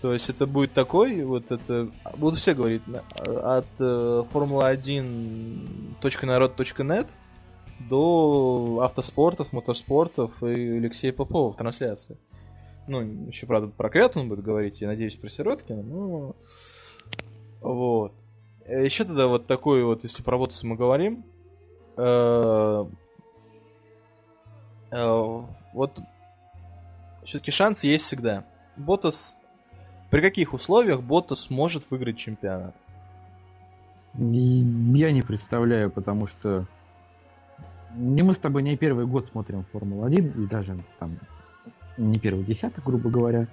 [0.00, 2.82] То есть это будет такой, вот это, будут все говорить,
[3.16, 7.08] от э, Формула1.народ.нет
[7.88, 12.16] до автоспортов, мотоспортов и Алексея Попова в трансляции.
[12.86, 16.36] Ну, еще, правда, про Квят он будет говорить, я надеюсь, про Сироткина, но...
[17.60, 18.12] Вот.
[18.66, 21.24] Еще тогда вот такой вот, если про Ботаса мы говорим,
[21.96, 22.84] э,
[24.90, 25.42] э,
[25.72, 25.98] вот
[27.24, 28.44] все-таки шанс есть всегда.
[28.76, 29.36] Ботас...
[30.10, 32.74] При каких условиях Ботас может выиграть чемпионат?
[34.14, 36.66] Я не представляю, потому что
[37.94, 41.18] не мы с тобой не первый год смотрим Формулу-1, и даже там
[41.96, 43.46] не первый десяток, грубо говоря.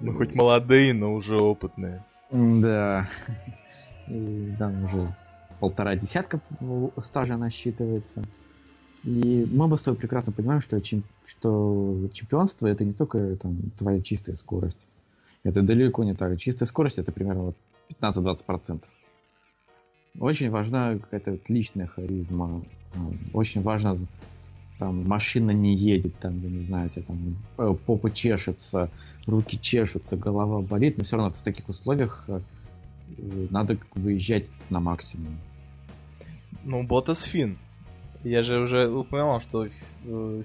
[0.00, 2.04] Ну, хоть молодые, но уже опытные.
[2.30, 3.08] Да.
[4.08, 5.14] И там уже
[5.60, 6.40] полтора десятка
[6.98, 8.24] стажа насчитывается.
[9.04, 13.56] И мы бы с тобой прекрасно понимаем, что, чем, что чемпионство это не только там,
[13.78, 14.78] твоя чистая скорость.
[15.44, 16.38] Это далеко не так.
[16.38, 17.56] Чистая скорость это примерно вот
[18.00, 18.82] 15-20%.
[20.18, 22.62] Очень важна какая-то личная харизма.
[23.32, 23.98] Очень важно,
[24.78, 28.90] там машина не едет, там, я не знаю, тебя там э, попа чешется,
[29.26, 32.40] руки чешутся, голова болит, но все равно в таких условиях э,
[33.50, 35.38] надо выезжать на максимум.
[36.64, 37.58] Ну, Ботас фин.
[38.24, 39.66] Я же уже упоминал, что
[40.04, 40.42] э,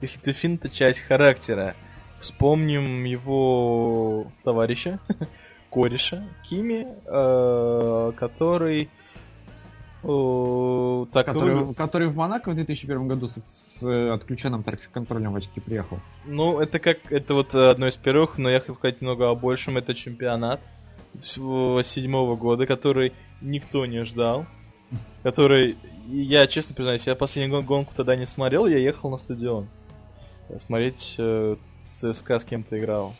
[0.00, 1.74] если ты фин, то часть характера.
[2.20, 5.00] Вспомним его товарища,
[5.72, 8.90] кореша Кими, э, который
[10.02, 11.74] э, так который, вы...
[11.74, 13.42] который в Монако в 2001 году с,
[13.80, 15.98] с отключенным контролем в очке приехал.
[16.26, 19.78] Ну, это как это вот одно из первых, но я хотел сказать немного о большем.
[19.78, 20.60] Это чемпионат
[21.18, 24.46] седьмого года, который никто не ждал
[25.22, 25.76] который,
[26.08, 29.68] я честно признаюсь, я последнюю гонку тогда не смотрел, я ехал на стадион.
[30.58, 33.14] Смотреть э, ЦСКА с кем-то играл.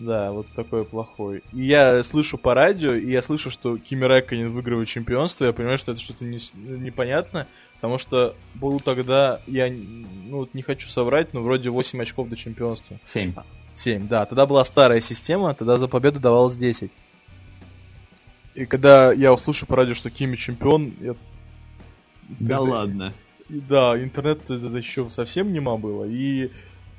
[0.00, 1.42] Да, вот такой плохой.
[1.52, 5.76] И я слышу по радио, и я слышу, что Кими Рэкконен выигрывает чемпионство, я понимаю,
[5.76, 11.34] что это что-то не, непонятно, потому что был тогда, я ну, вот не хочу соврать,
[11.34, 12.98] но вроде 8 очков до чемпионства.
[13.04, 13.34] 7.
[13.74, 14.24] 7, да.
[14.24, 16.90] Тогда была старая система, тогда за победу давалось 10.
[18.54, 21.14] И когда я услышу по радио, что Кими чемпион, я...
[22.38, 22.62] Да это...
[22.62, 23.14] ладно.
[23.50, 26.06] Да, интернет это еще совсем нема было.
[26.06, 26.50] И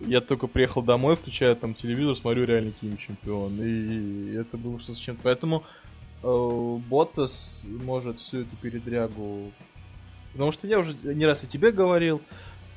[0.05, 3.53] я только приехал домой, включаю там телевизор, смотрю реально Кими чемпион.
[3.61, 5.21] И это было что-то с чем-то.
[5.23, 5.63] Поэтому
[6.23, 9.51] э, Ботас может всю эту передрягу...
[10.33, 12.21] Потому что я уже не раз и тебе говорил,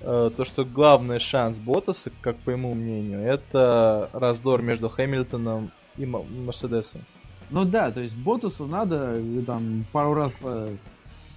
[0.00, 6.06] э, то, что главный шанс Ботаса, как по моему мнению, это раздор между Хэмилтоном и
[6.06, 7.02] Мерседесом.
[7.50, 10.74] Ну да, то есть Ботусу надо э, там пару раз э,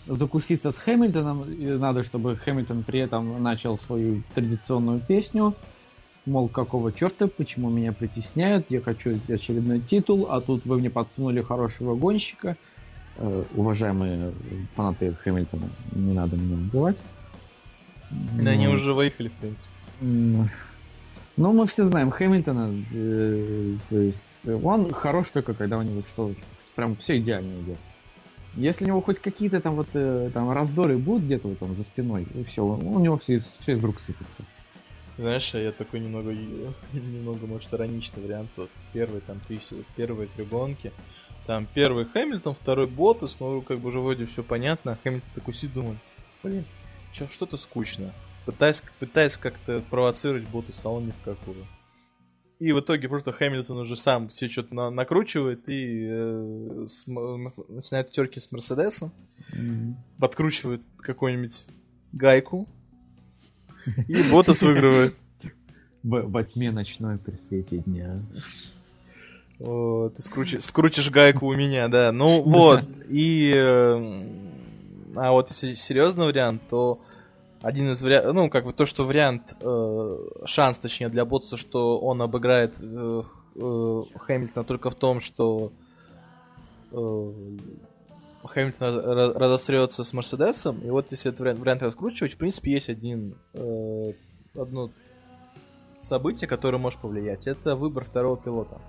[0.08, 5.54] закуситься с Хэмилтоном, и надо, чтобы Хэмилтон при этом начал свою традиционную песню,
[6.28, 11.42] мол, какого черта, почему меня притесняют, я хочу очередной титул, а тут вы мне подсунули
[11.42, 12.58] хорошего гонщика.
[13.16, 14.34] Э, уважаемые
[14.76, 16.98] фанаты Хэмилтона, не надо меня убивать.
[18.12, 18.50] Да Но...
[18.52, 19.70] они уже выехали, в принципе.
[20.00, 24.20] Ну, мы все знаем Хэмилтона, э, то есть
[24.64, 26.34] он хорош только, когда у него что
[26.76, 27.78] прям все идеально идет.
[28.56, 31.84] Если у него хоть какие-то там вот э, там раздоры будут где-то вот там за
[31.84, 34.44] спиной, и все, у него все, все из рук сыпется.
[35.18, 36.34] Знаешь, я такой немного,
[36.94, 38.50] немного, может, ироничный вариант.
[38.56, 40.92] Вот первый там тысячи, первые три гонки.
[41.48, 44.98] Там первый Хэмилтон, второй Ботас, ну как бы уже вроде все понятно.
[45.04, 45.98] Хэмилтон такой сидит, думает,
[46.44, 46.66] блин,
[47.14, 48.14] чё, что-то скучно.
[48.46, 51.66] Пытаясь, пытаясь как-то провоцировать Ботаса, а он ни в какую.
[52.60, 58.12] И в итоге просто Хэмилтон уже сам все что-то на- накручивает и э, с- начинает
[58.12, 59.12] терки с Мерседесом,
[59.54, 59.94] mm-hmm.
[60.20, 61.66] подкручивает какую-нибудь
[62.14, 62.68] гайку,
[64.08, 65.16] и Ботас выигрывает.
[66.04, 68.22] Во тьме ночной при свете дня.
[69.60, 72.12] ты скрутишь, скрутишь гайку у меня, да.
[72.12, 73.52] Ну вот, и...
[73.56, 74.28] Э,
[75.16, 77.00] а вот если серьезный вариант, то
[77.62, 82.00] один из вариантов, ну, как бы то, что вариант, э, шанс, точнее, для Ботса, что
[82.00, 83.24] он обыграет э,
[83.56, 85.72] э, Хэмилтона только в том, что
[86.92, 87.32] э,
[88.44, 93.36] Хэмилтон разосрется с Мерседесом, и вот если этот вариант, вариант раскручивать, в принципе, есть один,
[93.54, 94.14] э,
[94.56, 94.92] одно
[96.02, 97.48] событие, которое может повлиять.
[97.48, 98.80] Это выбор второго пилота.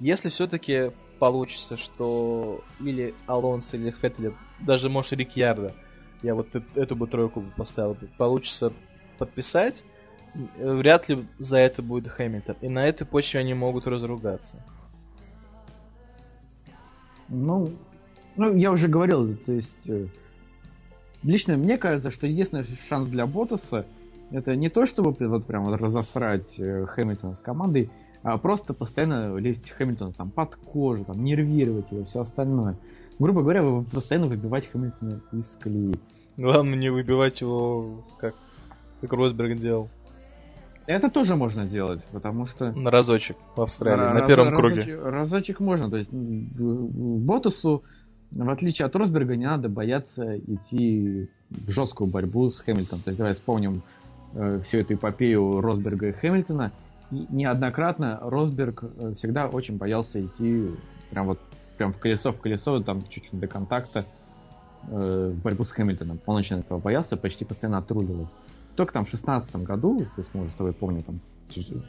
[0.00, 5.72] Если все-таки получится, что или Алонсо, или Феттель, даже, может, Рикьярда,
[6.22, 8.72] я вот эту бы тройку поставил, получится
[9.18, 9.84] подписать,
[10.58, 12.56] вряд ли за это будет Хэмилтон.
[12.60, 14.62] И на этой почве они могут разругаться.
[17.28, 17.72] Ну,
[18.36, 19.88] ну, я уже говорил, то есть...
[19.88, 20.06] Э,
[21.22, 23.86] лично мне кажется, что единственный шанс для Ботаса
[24.30, 27.90] это не то, чтобы вот прям разосрать э, Хэмилтона с командой,
[28.22, 32.76] а просто постоянно лезть Хэмилтона там под кожу, там, нервировать его, все остальное.
[33.18, 35.94] Грубо говоря, вы постоянно выбивать Хэмилтона из колеи.
[36.36, 38.34] Главное не выбивать его, как,
[39.00, 39.88] как Росберг делал.
[40.86, 42.72] Это тоже можно делать, потому что...
[42.72, 45.00] На разочек в Австралии, на, на первом разочек, круге.
[45.00, 47.82] Разочек можно, то есть Ботасу,
[48.30, 53.02] в отличие от Росберга, не надо бояться идти в жесткую борьбу с Хэмилтоном.
[53.02, 53.82] То есть давай вспомним
[54.34, 56.72] э, всю эту эпопею Росберга и Хэмилтона.
[57.10, 60.70] И неоднократно Росберг э, всегда очень боялся идти
[61.10, 61.40] прям вот
[61.76, 64.04] прям в колесо в колесо, там чуть ли до контакта
[64.88, 66.20] э, в борьбу с Хэмилтоном.
[66.26, 68.28] Он очень этого боялся, почти постоянно отруливал.
[68.74, 71.20] Только там в шестнадцатом году, то есть мы уже с тобой помним, там,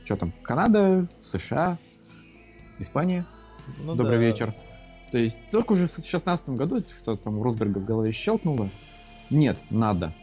[0.05, 1.77] что там, Канада, США,
[2.79, 3.25] Испания.
[3.83, 4.25] Ну, Добрый да.
[4.25, 4.53] вечер.
[5.11, 8.69] То есть только уже в шестнадцатом году что там у Росберга в голове щелкнуло.
[9.29, 10.13] Нет, надо.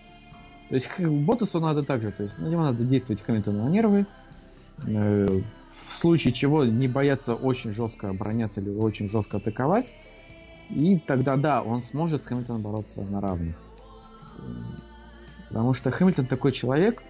[0.68, 4.06] То есть Ботасу надо также, то есть на него надо действовать Хэмилтону на нервы,
[4.86, 5.40] э,
[5.86, 9.92] в случае чего не бояться очень жестко обороняться или очень жестко атаковать,
[10.70, 13.56] и тогда да, он сможет с Хэмилтоном бороться на равных.
[15.48, 17.02] Потому что Хэмилтон такой человек,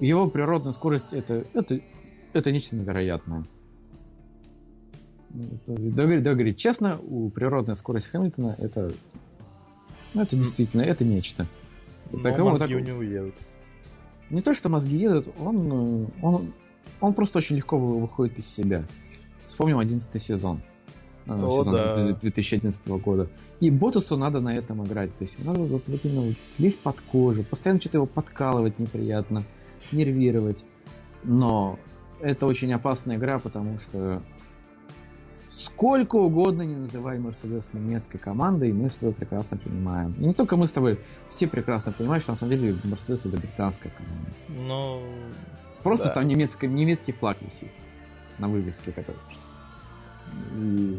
[0.00, 1.80] его природная скорость это, это,
[2.32, 3.44] это нечто невероятное.
[5.66, 8.92] Да, да, говорить честно, у природная скорость Хэмилтона это,
[10.14, 11.46] ну, это действительно, это нечто.
[12.10, 12.76] Но Таково, мозги так...
[12.76, 13.34] у него едут.
[14.30, 16.52] Не то, что мозги едут, он, он,
[17.00, 18.84] он просто очень легко выходит из себя.
[19.44, 20.60] Вспомним 11 сезон.
[21.26, 22.12] Э, О, сезон да.
[22.12, 23.28] 2011 года.
[23.60, 25.16] И Ботусу надо на этом играть.
[25.16, 29.44] То есть надо вот, вот именно вот лезть под кожу, постоянно что-то его подкалывать неприятно,
[29.92, 30.58] нервировать.
[31.24, 31.78] Но
[32.20, 34.22] это очень опасная игра, потому что
[35.64, 40.14] сколько угодно не называй Мерседес немецкой командой, мы с тобой прекрасно понимаем.
[40.18, 40.98] И не только мы с тобой,
[41.30, 44.62] все прекрасно понимают, что на самом деле Мерседес это британская команда.
[44.62, 45.02] Ну,
[45.82, 46.14] Просто да.
[46.14, 47.72] там немецкий, немецкий флаг висит
[48.38, 49.14] на вывеске такой.
[50.56, 50.98] И,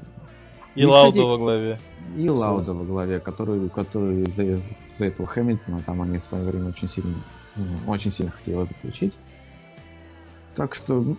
[0.75, 1.79] и Лауда во главе.
[2.17, 4.61] И Лауда во главе, который, который за,
[4.97, 7.15] за этого Хэмилтона, там они в свое время очень сильно,
[7.55, 9.13] ну, очень сильно хотели заключить.
[10.55, 11.01] Так что...
[11.01, 11.17] Ну,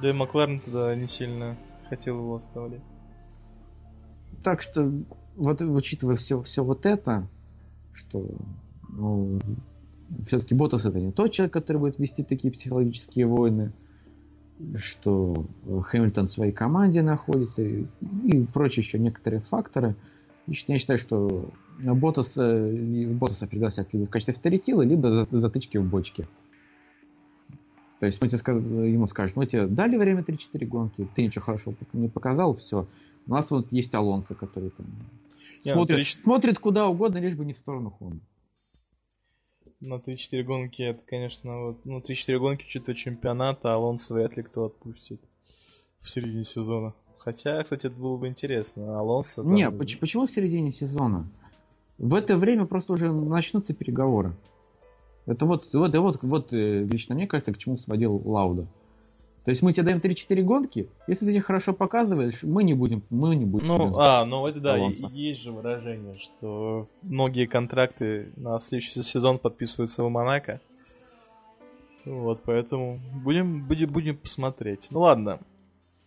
[0.00, 1.56] да и Макларен тогда не сильно
[1.88, 2.82] хотел его оставлять.
[4.42, 4.92] Так что,
[5.36, 7.28] вот учитывая все, все вот это,
[7.92, 8.26] что
[8.88, 9.38] ну,
[10.26, 13.72] все-таки Ботас это не тот человек, который будет вести такие психологические войны,
[14.76, 17.86] что Хэмилтон в своей команде находится и,
[18.24, 19.96] и прочие еще некоторые факторы.
[20.46, 26.28] Я считаю, что Ботас, э, Ботаса либо в качестве авторитила, либо затычки в бочке.
[27.98, 28.58] То есть мы тебе сказ...
[28.58, 32.86] ему скажут, мы тебе дали время 3-4 гонки, ты ничего хорошего не показал, все.
[33.26, 34.86] У нас вот есть Алонсо, который там
[35.64, 36.22] не, ну, смотрит, 3...
[36.22, 38.20] смотрит куда угодно, лишь бы не в сторону Хонды.
[39.80, 44.42] На 3-4 гонки это, конечно, вот, ну, 3-4 гонки что-то чемпионата, а Алонсо вряд ли
[44.42, 45.20] кто отпустит
[46.00, 46.94] в середине сезона.
[47.18, 48.98] Хотя, кстати, это было бы интересно.
[48.98, 49.42] Алонсо...
[49.42, 49.52] Там...
[49.52, 51.26] Не, почему в середине сезона?
[51.98, 54.34] В это время просто уже начнутся переговоры.
[55.26, 58.66] Это вот, вот, вот, вот э, лично мне кажется, к чему сводил Лауда.
[59.44, 63.02] То есть мы тебе даем 3-4 гонки, если ты их хорошо показываешь, мы не будем,
[63.10, 63.68] мы не будем.
[63.68, 65.06] Ну, а, ну это да, баланса.
[65.12, 70.60] есть же выражение, что многие контракты на следующий сезон подписываются в Монако.
[72.04, 74.88] Вот, поэтому будем, будем, будем посмотреть.
[74.90, 75.38] Ну ладно,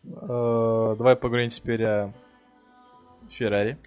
[0.04, 2.14] э, давай поговорим теперь о
[3.30, 3.78] Феррари.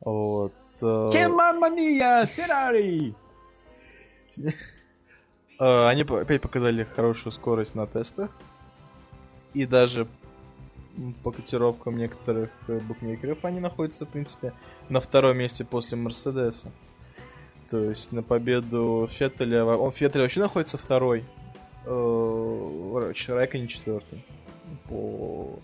[0.00, 0.52] Вот.
[0.82, 1.10] Э...
[1.12, 3.14] Чем мания, Феррари!
[5.60, 8.30] Э, они опять показали хорошую скорость на тестах.
[9.52, 10.08] И даже
[11.22, 14.52] по котировкам некоторых э, букмекеров они находятся, в принципе,
[14.88, 16.70] на втором месте после Мерседеса.
[17.70, 19.64] То есть на победу Феттеля...
[19.64, 21.24] Он Феттель вообще находится второй.
[21.86, 24.24] Э, Райка не четвертый.
[24.88, 25.58] по...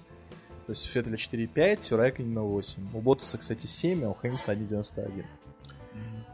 [0.66, 2.88] То есть у Феттеля 4.5, у Райконина 8.
[2.94, 5.24] У Ботаса, кстати, 7, а у Хэмилтона 1.91.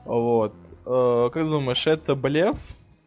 [0.06, 0.54] Вот.
[0.86, 2.58] Э, как думаешь, это блеф?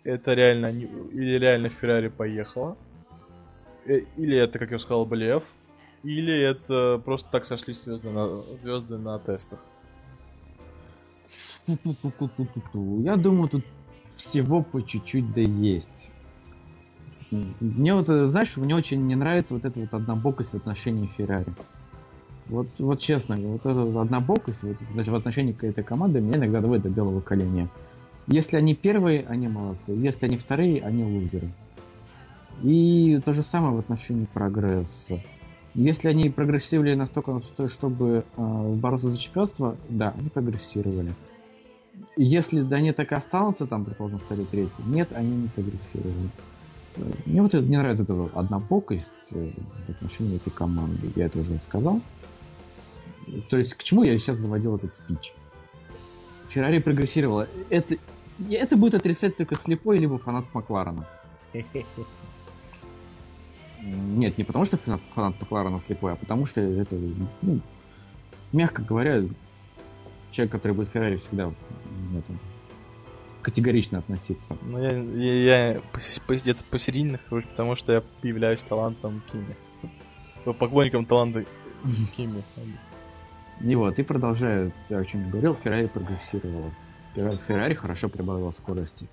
[0.04, 0.68] Это реально...
[0.68, 2.78] Или реально Феррари поехала?
[3.86, 5.44] Э, или это, как я сказал, блеф?
[6.04, 9.60] Или это просто так сошли звезды на, звезды на тестах?
[11.68, 13.66] Я думаю, тут
[14.18, 16.10] всего по чуть-чуть да есть.
[17.32, 21.54] Мне вот, знаешь, мне очень не нравится вот эта вот однобокость в отношении Феррари.
[22.50, 24.78] Вот, вот честно, вот эта однобокость вот,
[25.08, 27.70] в отношении к этой команде меня иногда доводит до белого коленя.
[28.28, 29.92] Если они первые, они молодцы.
[29.92, 31.50] Если они вторые, они лузеры.
[32.64, 35.22] И то же самое в отношении прогресса.
[35.76, 41.14] Если они прогрессировали настолько, чтобы э, бороться за чемпионство, да, они прогрессировали.
[42.18, 46.30] Если да, они так и останутся, там, предположим, второй, третий, нет, они не прогрессировали.
[47.26, 49.52] Мне вот это, не нравится эта однобокость э,
[49.88, 51.12] в отношении этой команды.
[51.16, 52.02] Я это уже сказал.
[53.50, 55.34] То есть, к чему я сейчас заводил этот спич?
[56.50, 57.48] Феррари прогрессировала.
[57.70, 57.98] Это,
[58.50, 61.06] это будет отрицать только слепой, либо фанат Макларена.
[63.82, 66.96] Нет, не потому что фанат, фанат Макларена слепой, а потому что это,
[67.42, 67.60] ну,
[68.52, 69.24] мягко говоря,
[70.32, 72.34] человек, который будет Феррари, всегда это,
[73.42, 74.58] категорично относиться.
[74.64, 75.82] Ну, я, я, я
[76.28, 79.56] где-то посередине нахожусь, потому что я являюсь талантом Кими.
[80.44, 81.46] Поклонником таланта
[82.16, 82.44] Кими.
[83.62, 86.72] И вот, и продолжаю, я о чем говорил, Феррари прогрессировала.
[87.14, 89.08] Феррари хорошо прибавила скорости.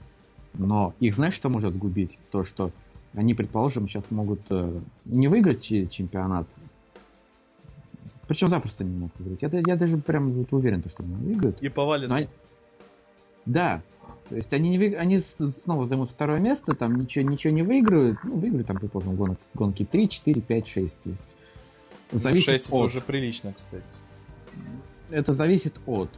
[0.55, 2.17] Но их знаешь, что может губить?
[2.31, 2.71] То, что
[3.15, 6.47] они, предположим, сейчас могут э, не выиграть чемпионат.
[8.29, 9.53] Причем запросто не могут выиграть.
[9.53, 11.61] Я, я даже прям вот уверен, что они выиграют.
[11.63, 12.21] И повалятся.
[12.21, 12.27] Но...
[13.47, 13.83] Да.
[14.29, 14.97] То есть они, не вы...
[14.97, 18.19] они снова займут второе место, там ничего, ничего не выиграют.
[18.25, 20.97] Ну, выиграют там, предположим, гонок, гонки 3, 4, 5, 6.
[22.13, 22.67] Зависит 6 от...
[22.67, 23.85] это уже прилично, кстати.
[25.11, 26.11] Это зависит от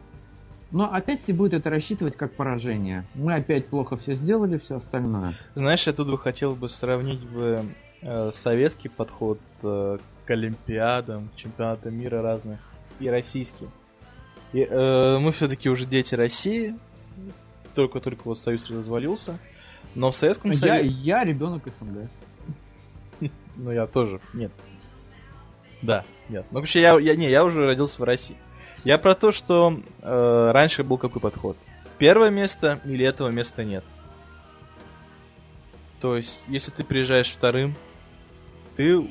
[0.70, 3.04] но опять все будет это рассчитывать как поражение.
[3.14, 5.34] Мы опять плохо все сделали, все остальное.
[5.54, 7.64] Знаешь, я тут бы хотел бы сравнить бы
[8.02, 12.58] э, советский подход э, к Олимпиадам, чемпионатам мира разных
[13.00, 13.66] и российский.
[14.52, 16.76] И, э, мы все-таки уже дети России,
[17.74, 19.38] только-только вот Союз развалился.
[19.94, 20.86] Но в Советском Союзе...
[20.86, 23.30] Я, я ребенок СНГ.
[23.56, 24.20] Ну, я тоже.
[24.34, 24.52] Нет.
[25.82, 26.46] Да, нет.
[26.50, 28.36] Ну, вообще, я, я, не, я уже родился в России.
[28.84, 31.56] Я про то, что э, раньше был какой подход.
[31.98, 33.84] Первое место или этого места нет.
[36.00, 37.74] То есть, если ты приезжаешь вторым,
[38.76, 39.04] ты,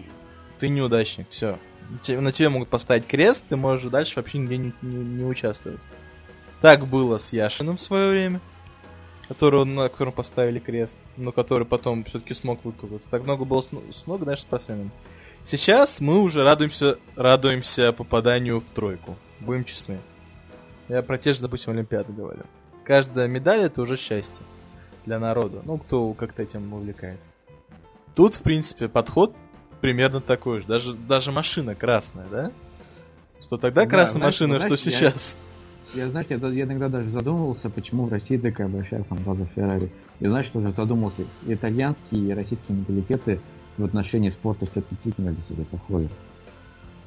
[0.60, 1.60] ты неудачник, все.
[2.08, 5.80] На тебе могут поставить крест, ты можешь дальше вообще нигде не, не, не участвовать.
[6.62, 8.42] Так было с Яшиным в свое время,
[9.28, 13.04] которого, на котором поставили крест, но который потом все-таки смог выкупить.
[13.10, 14.92] Так много было с, с много дальше спортсменами.
[15.48, 19.16] Сейчас мы уже радуемся, радуемся попаданию в тройку.
[19.40, 19.98] Будем честны.
[20.90, 22.42] Я про те же, допустим, Олимпиады говорю.
[22.84, 24.46] Каждая медаль это уже счастье
[25.06, 25.62] для народа.
[25.64, 27.36] Ну, кто как-то этим увлекается.
[28.14, 29.34] Тут, в принципе, подход
[29.80, 30.68] примерно такой же.
[30.68, 32.52] Даже, даже машина красная, да?
[33.42, 35.38] Что тогда да, красная знаешь, машина, знаешь, что сейчас.
[35.94, 39.94] Я, я знаете, я, я иногда даже задумывался, почему в России такая большая фанбаза Феррари.
[40.20, 41.24] И знаешь, что же задумался?
[41.46, 43.40] Итальянские и российские менталитеты
[43.78, 46.10] в отношении спорта все-таки действительно действительно похожи.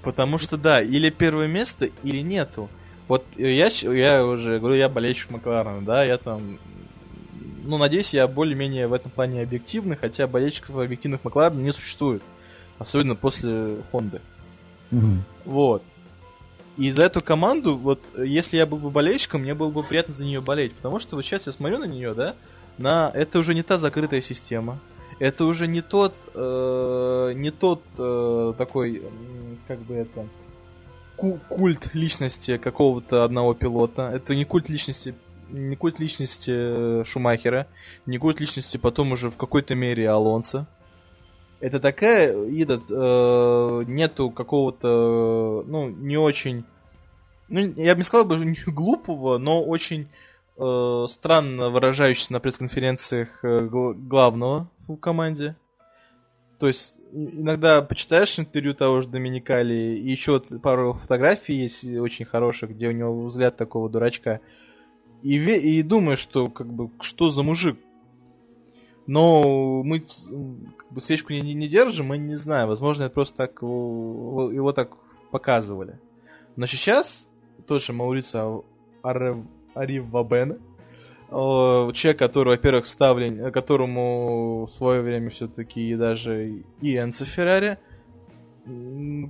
[0.02, 2.68] Потому что да, или первое место, или нету.
[3.08, 6.58] Вот я, я уже говорю, я болельщик Макларена, да, я там...
[7.64, 12.22] Ну, надеюсь, я более-менее в этом плане объективный, хотя болельщиков объективных Макларена не существует.
[12.78, 14.20] Особенно после Хонды.
[14.90, 15.18] Mm-hmm.
[15.44, 15.82] Вот.
[16.78, 20.24] И за эту команду, вот, если я был бы болельщиком, мне было бы приятно за
[20.24, 20.72] нее болеть.
[20.74, 22.34] Потому что вот сейчас я смотрю на нее, да,
[22.78, 23.10] на...
[23.14, 24.78] это уже не та закрытая система
[25.20, 29.02] это уже не тот, э, не тот э, такой,
[29.68, 30.26] как бы это,
[31.16, 34.10] культ личности какого-то одного пилота.
[34.14, 35.14] Это не культ личности,
[35.50, 37.66] не культ личности э, Шумахера,
[38.06, 40.66] не культ личности потом уже в какой-то мере Алонса.
[41.60, 46.64] Это такая, этот, э, нету какого-то, ну, не очень,
[47.48, 50.08] ну, я бы не сказал бы не глупого, но очень
[50.56, 55.56] э, странно выражающийся на пресс-конференциях э, главного в команде.
[56.58, 62.70] То есть иногда почитаешь интервью того же Доминикали, и еще пару фотографий есть очень хороших,
[62.70, 64.40] где у него взгляд такого дурачка.
[65.22, 67.78] И, и думаешь, что как бы что за мужик.
[69.06, 72.68] Но мы как бы, свечку не, не держим, мы не знаем.
[72.68, 74.92] Возможно, это просто так его, его так
[75.30, 75.98] показывали.
[76.56, 77.26] Но сейчас
[77.66, 78.62] тот же Маурица
[79.02, 80.58] Аривабена
[81.30, 87.78] человек, который, во-первых, ставлен, которому в свое время все-таки даже и Энцо Феррари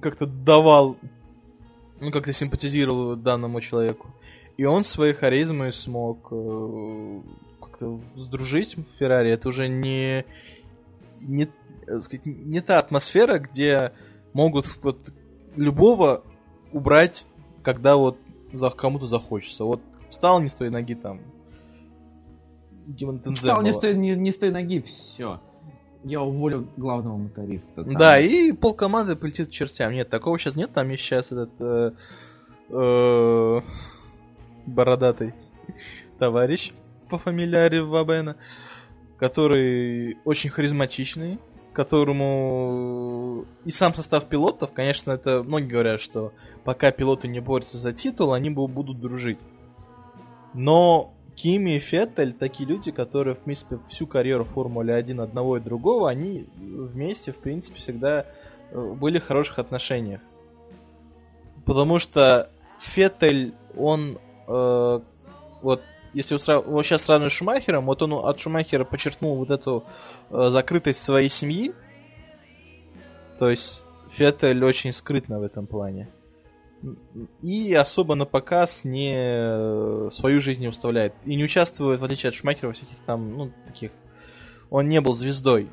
[0.00, 0.96] как-то давал,
[2.00, 4.08] ну, как-то симпатизировал данному человеку.
[4.56, 7.20] И он своей харизмой смог э,
[7.60, 9.30] как-то сдружить Феррари.
[9.30, 10.24] Это уже не,
[11.20, 11.48] не,
[11.86, 13.92] э, сказать, не та атмосфера, где
[14.32, 15.12] могут вот
[15.56, 16.24] любого
[16.72, 17.26] убрать,
[17.62, 18.18] когда вот
[18.52, 19.64] за кому-то захочется.
[19.64, 19.80] Вот
[20.10, 21.20] встал не с той ноги там.
[22.90, 25.40] Димон Встал не с той, не, не с той ноги, все.
[26.02, 27.84] Я уволю главного моториста.
[27.84, 27.94] Там.
[27.94, 29.92] Да, и пол команды полетит к чертям.
[29.92, 30.72] Нет, такого сейчас нет.
[30.72, 31.92] Там есть сейчас этот э,
[32.70, 33.60] э,
[34.66, 35.34] бородатый
[36.18, 36.72] товарищ
[37.08, 38.36] по фамилии Вабена,
[39.18, 41.38] который очень харизматичный,
[41.72, 46.32] которому и сам состав пилотов, конечно, это многие говорят, что
[46.64, 49.38] пока пилоты не борются за титул, они будут дружить.
[50.54, 55.60] Но Кими и Феттель такие люди, которые, в принципе, всю карьеру Формулы 1 одного и
[55.60, 58.26] другого, они вместе, в принципе, всегда
[58.70, 60.20] э, были в хороших отношениях.
[61.64, 64.18] Потому что Феттель, он
[64.48, 65.00] э,
[65.62, 65.82] вот
[66.12, 69.84] если вот сейчас сравнивать с Шумахером, вот он от Шумахера подчеркнул вот эту
[70.28, 71.72] э, закрытость своей семьи.
[73.38, 76.10] То есть Феттель очень скрытно в этом плане.
[77.42, 81.14] И особо на показ не э, свою жизнь не уставляет.
[81.24, 83.90] И не участвует, в отличие от Шумахера, во всяких там, ну, таких...
[84.70, 85.68] Он не был звездой.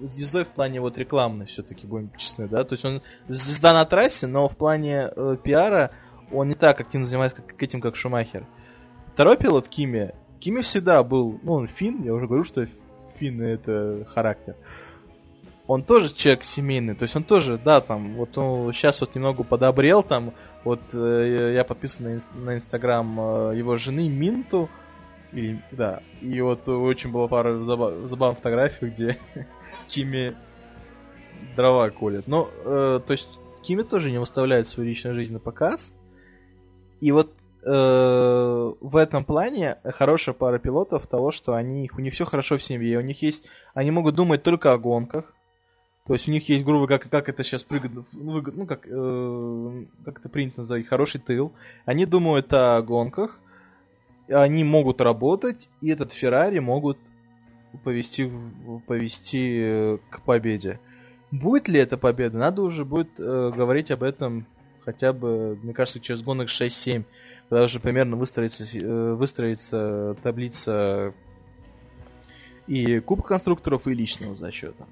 [0.00, 2.64] Звездой в плане вот рекламной все-таки, будем честны, да?
[2.64, 5.90] То есть он звезда на трассе, но в плане э, пиара
[6.32, 8.46] он не так активно занимается как, этим, как Шумахер.
[9.12, 12.66] Второй пилот Кими, Кими всегда был, ну, он фин, я уже говорю, что
[13.18, 14.56] финны это характер.
[15.66, 19.44] Он тоже человек семейный, то есть он тоже, да, там, вот он сейчас вот немного
[19.44, 24.68] подобрел, там, вот э, я подписан на, инстаграм э, его жены Минту,
[25.32, 29.18] и, да, и вот очень была пара забав, забавных фотографий, где
[29.88, 30.36] Кими
[31.56, 32.28] дрова колет.
[32.28, 33.30] Но, э, то есть,
[33.62, 35.94] Кими тоже не выставляет свою личную жизнь на показ.
[37.00, 37.32] И вот
[37.66, 42.62] Э, в этом плане хорошая пара пилотов того, что они, у них все хорошо в
[42.62, 45.32] семье, у них есть, они могут думать только о гонках,
[46.06, 49.84] то есть у них есть, грубо как, как это сейчас прыгает, ну, ну как, э,
[50.04, 51.52] как это принято называть, хороший тыл.
[51.84, 53.40] Они думают о гонках,
[54.28, 56.98] они могут работать, и этот Феррари могут
[57.82, 58.30] повести,
[58.86, 60.78] повести э, к победе.
[61.30, 62.38] Будет ли это победа?
[62.38, 64.46] Надо уже будет э, говорить об этом
[64.84, 67.04] хотя бы, мне кажется, через гонок 6-7
[67.48, 71.12] когда уже примерно выстроится, э, выстроится таблица
[72.66, 74.86] и куб конструкторов, и личного зачета.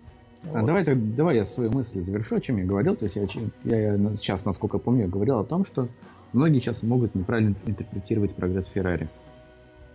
[0.45, 0.67] А вот.
[0.67, 2.97] давай, давай я свою мысль завершу, о чем я говорил.
[2.97, 3.27] То есть я,
[3.65, 5.89] я, я сейчас, насколько помню, говорил о том, что
[6.33, 9.09] многие сейчас могут неправильно интерпретировать прогресс Феррари.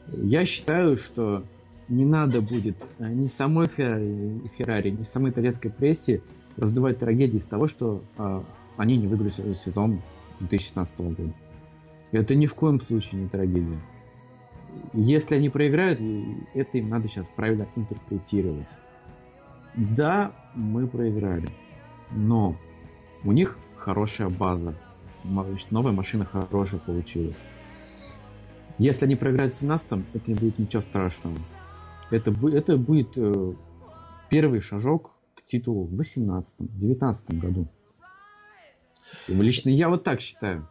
[0.07, 1.43] Я считаю, что
[1.89, 6.21] не надо будет э, ни самой Феррари, Феррари ни самой итальянской прессе
[6.55, 8.43] раздувать трагедии из того, что а,
[8.77, 10.01] они не выиграли сезон
[10.39, 11.33] 2016 года.
[12.11, 13.79] Это ни в коем случае не трагедия.
[14.93, 15.99] Если они проиграют,
[16.53, 18.67] это им надо сейчас правильно интерпретировать.
[19.77, 21.49] Да, мы проиграли,
[22.11, 22.57] но
[23.23, 24.75] у них хорошая база.
[25.23, 27.37] Новая машина хорошая получилась.
[28.77, 31.37] Если они проиграют в 17 это не будет ничего страшного.
[32.09, 33.53] Это, это будет э,
[34.29, 37.67] первый шажок к титулу в 18-19 году.
[39.27, 40.67] И лично я вот так считаю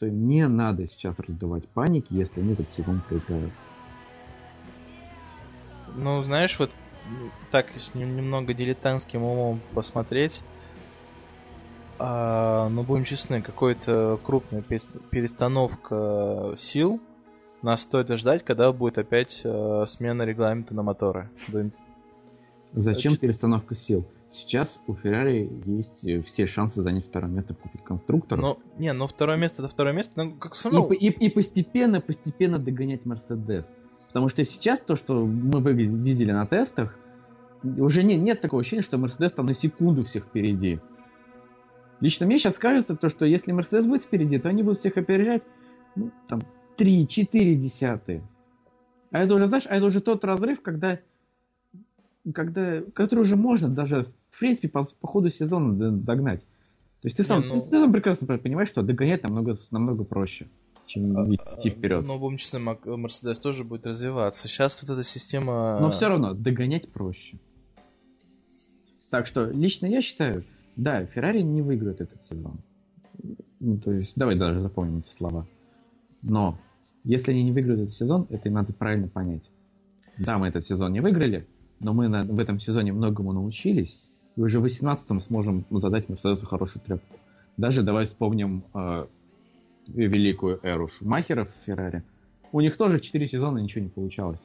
[0.00, 3.52] что не надо сейчас раздавать паники, если они этот сезон проиграют.
[5.94, 6.70] Ну, знаешь, вот
[7.50, 10.42] так, с ним немного дилетантским умом посмотреть,
[11.98, 17.00] а, ну, будем честны, какая-то крупная перестановка сил
[17.62, 21.28] нас стоит ждать, когда будет опять э, смена регламента на моторы.
[22.72, 24.06] Зачем перестановка сил?
[24.32, 28.42] Сейчас у Феррари есть э, все шансы занять второе место в Кубке конструкторов.
[28.42, 30.86] Ну, не, ну второе место это второе место, ну как равно...
[30.92, 33.66] И, и, и постепенно, постепенно догонять Мерседес.
[34.06, 36.96] Потому что сейчас то, что мы видели на тестах,
[37.62, 40.80] уже не, нет такого ощущения, что Мерседес там на секунду всех впереди.
[42.00, 45.42] Лично мне сейчас кажется, то, что если Мерседес будет впереди, то они будут всех опережать,
[45.96, 46.40] ну, там,
[46.78, 48.22] 3-4 десятые.
[49.10, 51.00] А это уже, знаешь, а это уже тот разрыв, когда,
[52.32, 54.06] когда, который уже можно даже
[54.40, 56.40] принципе, по, по ходу сезона догнать.
[57.02, 57.62] То есть ты сам, не, ну...
[57.62, 60.48] ты, ты сам прекрасно понимаешь, что догонять намного, намного проще,
[60.86, 62.04] чем а, идти вперед.
[62.04, 64.48] Но, будем честны, Мерседес тоже будет развиваться.
[64.48, 65.78] Сейчас вот эта система...
[65.80, 67.38] Но все равно, догонять проще.
[69.10, 70.44] Так что, лично я считаю,
[70.76, 72.60] да, Феррари не выиграет этот сезон.
[73.58, 75.46] Ну, то есть, давай даже запомним эти слова.
[76.22, 76.58] Но,
[77.04, 79.42] если они не выиграют этот сезон, это им надо правильно понять.
[80.16, 81.46] Да, мы этот сезон не выиграли,
[81.80, 83.98] но мы на, в этом сезоне многому научились,
[84.36, 87.16] и уже в 18 сможем задать Мерседесу хорошую трепку.
[87.56, 89.06] Даже давай вспомним э,
[89.88, 92.02] великую эру Шумахеров в Феррари.
[92.52, 94.40] У них тоже 4 сезона ничего не получалось.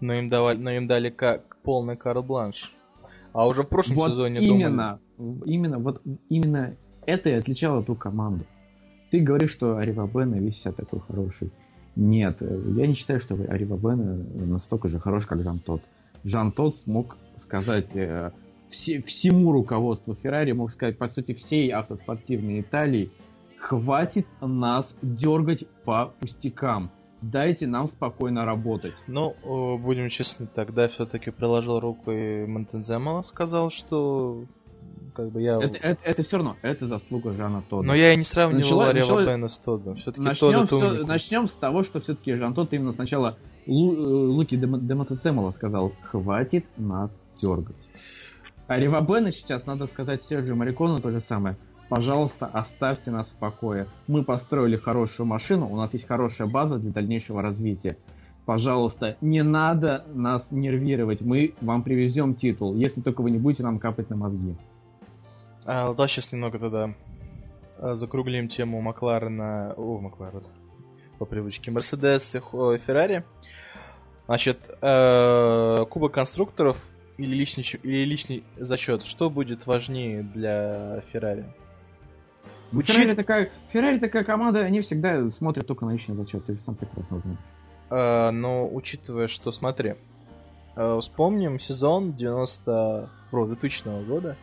[0.00, 2.72] Но им, давали, но им дали как полный карл-бланш.
[3.32, 5.50] А уже в прошлом вот сезоне именно, думали...
[5.50, 6.76] именно, вот именно
[7.06, 8.44] это и отличало ту команду.
[9.10, 11.50] Ты говоришь, что Арива Бена весь себя такой хороший.
[11.96, 14.16] Нет, я не считаю, что Арива Бена
[14.46, 15.82] настолько же хорош, как Жан Тот.
[16.24, 18.30] Жан Тот смог сказать э,
[18.70, 23.10] все, всему руководству Феррари, мог сказать, по сути, всей автоспортивной Италии,
[23.58, 26.90] хватит нас дергать по пустякам
[27.22, 28.94] дайте нам спокойно работать.
[29.06, 29.34] Ну,
[29.78, 34.44] будем честны, тогда все-таки приложил руку и Монтензема сказал, что
[35.14, 35.58] как бы я...
[35.58, 37.86] Это, это, это все равно, это заслуга Жана Тодда.
[37.86, 39.96] Но я и не сравнивал Арева Бена с Тоддом.
[39.96, 44.56] Все-таки начнем, все, начнем с того, что все-таки Жан Тодд именно сначала Лу, э, Луки
[44.56, 47.76] Демотецемола сказал, хватит нас дергать.
[48.66, 51.56] А Бена сейчас, надо сказать Серджио Марикону то же самое
[51.88, 53.86] пожалуйста, оставьте нас в покое.
[54.06, 57.96] Мы построили хорошую машину, у нас есть хорошая база для дальнейшего развития.
[58.44, 63.78] Пожалуйста, не надо нас нервировать, мы вам привезем титул, если только вы не будете нам
[63.78, 64.56] капать на мозги.
[65.64, 66.94] А, да, сейчас немного тогда
[67.78, 70.42] а, закруглим тему Макларена, о, Макларена,
[71.18, 72.40] по привычке, Мерседес и
[72.78, 73.24] Феррари.
[74.26, 76.82] Значит, э, Кубок конструкторов
[77.18, 81.44] или личный, или личный зачет, что будет важнее для Феррари?
[82.72, 82.96] Учит...
[82.96, 87.20] Феррари, такая, Феррари такая команда, они всегда смотрят только на личный зачет, ты сам прекрасно
[87.20, 87.38] знаешь.
[87.90, 89.96] А, но учитывая, что, смотри,
[90.76, 94.36] э, вспомним сезон 90 про 2000 года,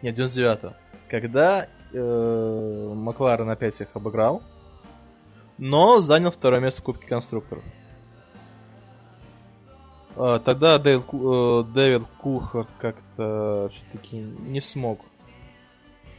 [0.00, 0.72] нет, 99-го,
[1.08, 4.42] когда э, Макларен опять их обыграл,
[5.58, 7.64] но занял второе место в Кубке конструкторов.
[10.16, 15.00] Э, тогда Дэвид, э, Дэвид Кулхард как-то все-таки не смог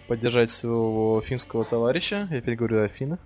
[0.08, 2.28] поддержать своего финского товарища.
[2.32, 3.20] Я опять говорю о финнах.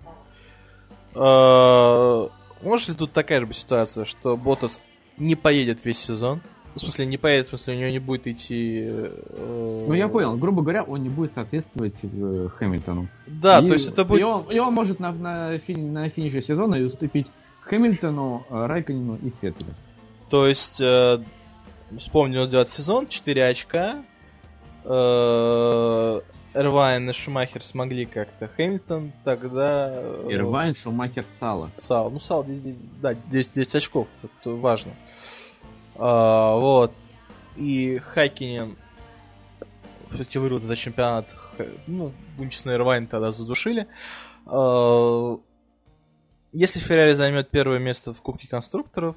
[1.14, 2.28] А,
[2.62, 4.80] может ли тут такая же ситуация, что Ботас
[5.18, 6.40] не поедет весь сезон?
[6.74, 8.84] В смысле, не поедет, в смысле, у него не будет идти...
[8.86, 10.34] Э, ну, я понял.
[10.38, 13.08] Грубо говоря, он не будет соответствовать э, Хэмилтону.
[13.26, 14.20] Да, и, то есть это будет...
[14.22, 17.26] И он, и он может на, на, фини, на финише сезона и уступить
[17.60, 19.74] Хэмилтону, э, Райконину и Феттелю.
[20.30, 21.18] То есть, э,
[21.98, 23.96] вспомнил 99 сезон, 4 очка,
[24.84, 26.20] э,
[26.54, 28.48] Эрвайн и Шумахер смогли как-то.
[28.48, 29.90] Хэмилтон тогда...
[29.92, 31.70] Э, Эрвайн, Шумахер, Сала.
[31.76, 32.10] Сала.
[32.10, 32.44] Ну, Сала,
[33.00, 34.08] да, 10, 10 очков.
[34.22, 34.92] Это важно.
[35.96, 36.92] А, вот.
[37.56, 38.76] И Хайкинен
[40.10, 41.34] все-таки выиграл этот чемпионат.
[41.86, 43.86] Ну, будем честны, Эрвайн тогда задушили.
[44.46, 45.38] А,
[46.52, 49.16] если Феррари займет первое место в Кубке конструкторов,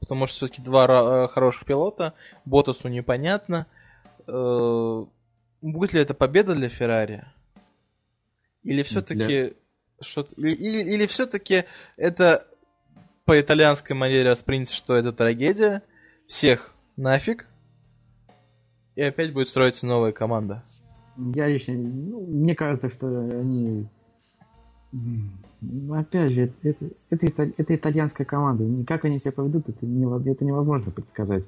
[0.00, 0.86] потому что все-таки два
[1.24, 2.12] э, хороших пилота,
[2.44, 3.66] Ботасу непонятно,
[4.26, 5.04] э,
[5.60, 7.24] Будет ли это победа для Феррари?
[8.62, 9.50] Или все-таки для...
[10.00, 11.64] что или, или, или все-таки
[11.96, 12.46] это
[13.24, 15.82] по итальянской манере воспринято, что это трагедия,
[16.26, 17.46] всех нафиг,
[18.96, 20.64] и опять будет строиться новая команда.
[21.16, 23.86] Я лично, ну, мне кажется, что они,
[25.90, 30.44] опять же, это, это, это, это итальянская команда, как они себя поведут, это, не, это
[30.44, 31.44] невозможно предсказать.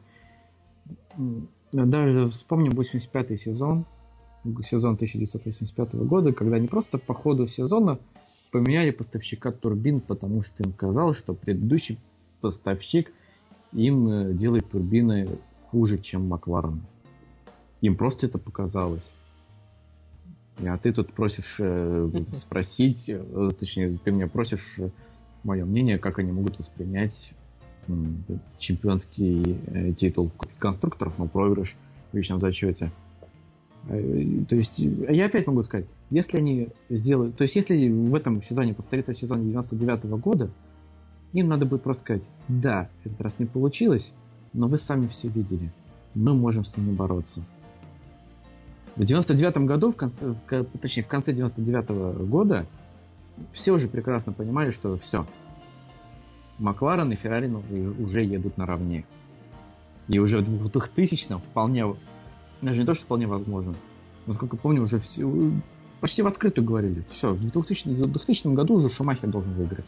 [1.73, 3.87] Даже вспомним 85-й сезон,
[4.65, 7.99] сезон 1985 года, когда они просто по ходу сезона
[8.51, 11.99] поменяли поставщика турбин, потому что им казалось, что предыдущий
[12.41, 13.13] поставщик
[13.73, 15.39] им э, делает турбины
[15.71, 16.83] хуже, чем Макларен.
[17.81, 19.07] Им просто это показалось.
[20.59, 24.91] А ты тут просишь э, спросить, э, точнее, ты меня просишь э,
[25.45, 27.33] мое мнение, как они могут воспринять
[27.89, 27.93] э,
[28.59, 31.77] чемпионский э, титул конструкторов, но проигрыш
[32.13, 32.91] в личном зачете.
[33.89, 38.43] Э, то есть, я опять могу сказать, если они сделают, то есть, если в этом
[38.43, 40.51] сезоне повторится сезон 99 -го года,
[41.33, 44.11] им надо будет просто сказать, да, этот раз не получилось,
[44.53, 45.73] но вы сами все видели,
[46.15, 47.43] мы можем с ними бороться.
[48.97, 50.35] В 99 году, в конце,
[50.81, 52.67] точнее, в конце 99 -го года,
[53.53, 55.25] все уже прекрасно понимали, что все,
[56.61, 57.51] Макларен и Феррари
[57.99, 59.05] уже едут наравне.
[60.09, 61.87] И уже в 2000-м вполне
[62.63, 63.75] даже не то, что вполне возможно.
[64.27, 65.53] Насколько помню, уже все,
[66.01, 67.05] почти в открытую говорили.
[67.11, 69.87] Все, в 2000, в 2000 году уже Шумахер должен выиграть.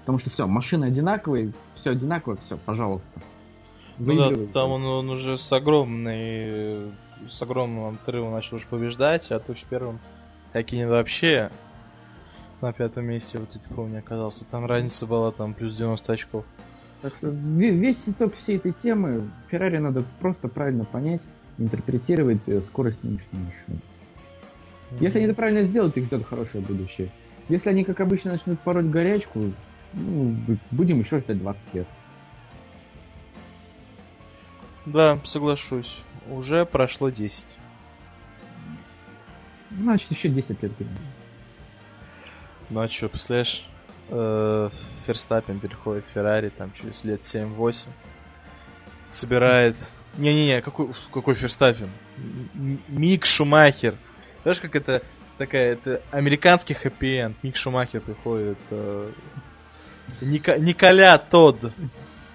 [0.00, 3.20] Потому что все, машины одинаковые, все одинаково, все, пожалуйста.
[3.98, 6.92] Ну да, там он, он уже с огромной
[7.28, 9.98] с огромным отрывом начал уже побеждать, а то в первом
[10.52, 11.50] какие вообще
[12.60, 14.44] на пятом месте, вот тут помню, оказался.
[14.44, 16.44] Там разница была там плюс 90 очков.
[17.02, 21.22] Так что весь итог всей этой темы Феррари надо просто правильно понять
[21.58, 23.80] интерпретировать э, скорость нынешней машины.
[25.00, 27.10] Если они это правильно сделают, их ждет хорошее будущее.
[27.48, 29.52] Если они, как обычно, начнут пороть горячку,
[29.92, 30.36] ну,
[30.70, 31.86] будем еще ждать 20 лет.
[34.86, 35.98] Да, соглашусь.
[36.30, 37.58] Уже прошло 10.
[39.70, 40.72] Значит, еще 10 лет.
[42.70, 43.66] Ну а что, представляешь,
[44.08, 44.70] э,
[45.06, 47.88] Ферстаппин переходит в Феррари там через лет 7-8.
[49.10, 49.76] Собирает...
[50.18, 51.90] Не-не-не, какой, какой Ферстаппин?
[52.88, 53.94] Мик Шумахер.
[54.42, 55.02] Знаешь, как это
[55.38, 57.36] такая, это американский хэппи-энд.
[57.42, 58.58] Мик Шумахер приходит...
[58.70, 59.12] Э,
[60.20, 61.72] Ника, Николя Тодд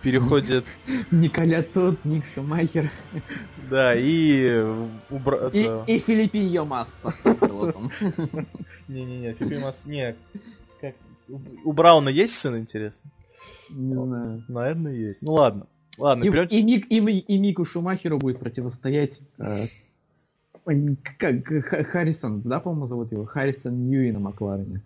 [0.01, 0.63] переходит...
[1.11, 2.89] Николя Тодд, Ник Шумахер.
[3.69, 4.61] Да, и...
[5.09, 5.49] Убра...
[5.51, 6.91] И, и Филиппи Йомасса.
[8.88, 9.89] Не-не-не, Филиппи Йомасса...
[9.89, 10.15] Не,
[10.79, 10.95] как...
[11.65, 13.09] У Брауна есть сын, интересно?
[13.69, 14.43] Не знаю.
[14.47, 15.21] Наверное, есть.
[15.21, 15.67] Ну ладно.
[15.97, 16.51] Ладно, и, вперед...
[16.51, 19.67] и, Мик, и, и Мику Шумахеру будет противостоять э,
[20.65, 21.45] как,
[21.89, 23.25] Харрисон, да, по-моему, зовут его?
[23.25, 24.81] Харрисон Ньюи на Макларене.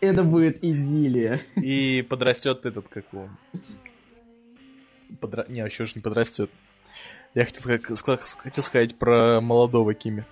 [0.00, 1.42] Это будет идиллия.
[1.56, 3.28] И подрастет этот, как его...
[5.20, 5.46] Подра...
[5.48, 6.50] Не, еще же не подрастет.
[7.34, 7.62] Я хотел
[7.96, 10.24] сказать, хотел сказать про молодого Кими.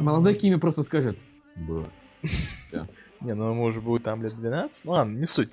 [0.00, 1.16] Молодой Кими просто скажет.
[1.56, 1.88] Было.
[3.20, 4.84] Не, ну ему уже будет там лет 12.
[4.84, 5.50] Ну ладно, не суть.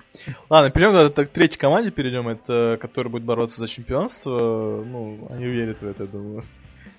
[0.48, 4.82] Ладно, перейдем к третьей команде перейдем, это которая будет бороться за чемпионство.
[4.86, 6.44] Ну, они верят в это, я думаю.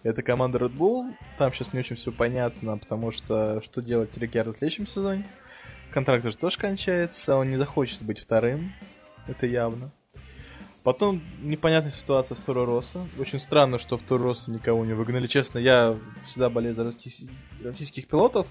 [0.03, 1.13] Это команда Red Bull.
[1.37, 5.25] Там сейчас не очень все понятно, потому что что делать Рикьярдо в следующем сезоне?
[5.91, 8.71] Контракт уже тоже кончается, он не захочет быть вторым.
[9.27, 9.91] Это явно.
[10.89, 13.05] Потом непонятная ситуация с Торо Росса.
[13.19, 15.27] Очень странно, что в Торо Росса никого не выгнали.
[15.27, 17.29] Честно, я всегда болею за российских,
[17.63, 18.47] российских пилотов.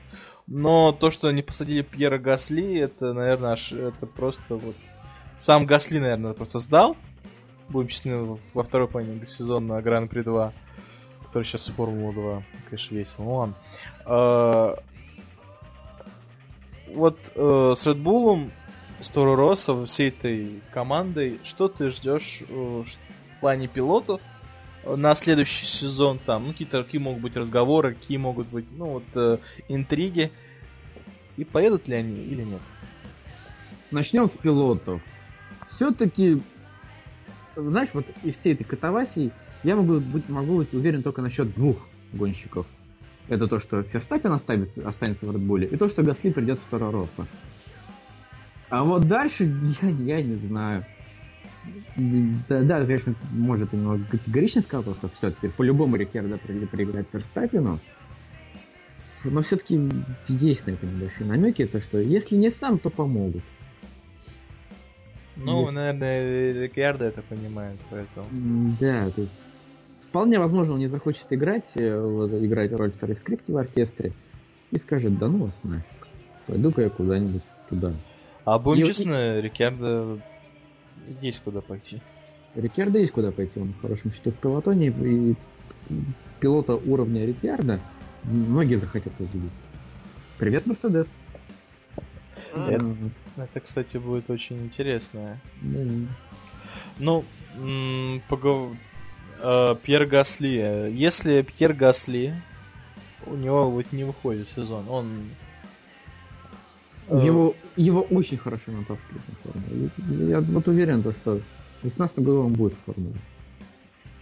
[0.47, 4.77] Но то, что они посадили Пьера Гасли, это, наверное, аж, это просто вот...
[5.37, 6.97] Сам Гасли, наверное, просто сдал.
[7.71, 10.53] Будем честны, во второй половине сезона Гран-при 2
[11.25, 12.43] который сейчас Формула 2.
[12.67, 13.25] Конечно, весело.
[13.25, 13.55] Ну ладно.
[14.05, 14.77] А,
[16.87, 18.49] вот э, с Red Bull,
[19.01, 24.21] с Торо всей этой командой, что ты ждешь э, в плане пилотов
[24.85, 26.47] на следующий сезон там?
[26.47, 29.39] Ну, какие-то какие могут быть разговоры, какие могут быть, ну, вот, э,
[29.69, 30.33] интриги.
[31.37, 32.61] И поедут ли они или нет?
[33.91, 35.01] Начнем с пилотов.
[35.77, 36.43] Все-таки,
[37.55, 39.31] знаешь, вот из всей этой катавасии
[39.63, 41.77] я могу быть, могу быть уверен только насчет двух
[42.13, 42.67] гонщиков.
[43.29, 46.91] Это то, что Ферстаппин останется, останется в Редбуле, и то, что Гасли придет в Торо
[46.91, 47.27] Росса.
[48.71, 49.51] А вот дальше
[49.83, 50.85] я, я не знаю.
[51.97, 57.79] Да, да, конечно, может, немного категорично сказал, что все, теперь по-любому Рикердо проиграть Ферстаппину.
[59.25, 59.91] Но все-таки
[60.29, 63.43] есть на это небольшие намеки, то что если не сам, то помогут.
[65.37, 65.73] Ну, есть...
[65.73, 68.27] наверное, Рикердо это понимает, поэтому.
[68.81, 69.33] Да, то есть
[70.09, 74.13] Вполне возможно, он не захочет играть, э, играть роль второй скрипки в оркестре
[74.71, 76.09] и скажет, да ну вас нафиг,
[76.47, 77.93] пойду-ка я куда-нибудь туда.
[78.49, 79.43] А будем и, честны, и...
[79.43, 80.21] Рикардо
[81.21, 82.01] есть куда пойти.
[82.55, 85.35] Рикардо есть куда пойти, он в хорошем счету в пилотоне, и
[86.41, 87.79] пилота уровня Рикардо
[88.25, 89.53] многие захотят увидеть.
[90.39, 91.09] Привет, Мерседес.
[92.55, 92.97] Это,
[93.37, 95.39] это, кстати, будет очень интересно.
[95.61, 96.07] Mm.
[96.99, 97.25] Ну,
[98.29, 98.73] погов...
[99.41, 100.91] Э, Пьер Гасли.
[100.95, 102.35] Если Пьер Гасли,
[103.27, 105.25] у него вот не выходит сезон, он...
[107.09, 109.91] Э, его, его очень хорошо натаскивают на формулу.
[110.29, 113.17] Я вот уверен, то, что в 2018 году он будет в формуле.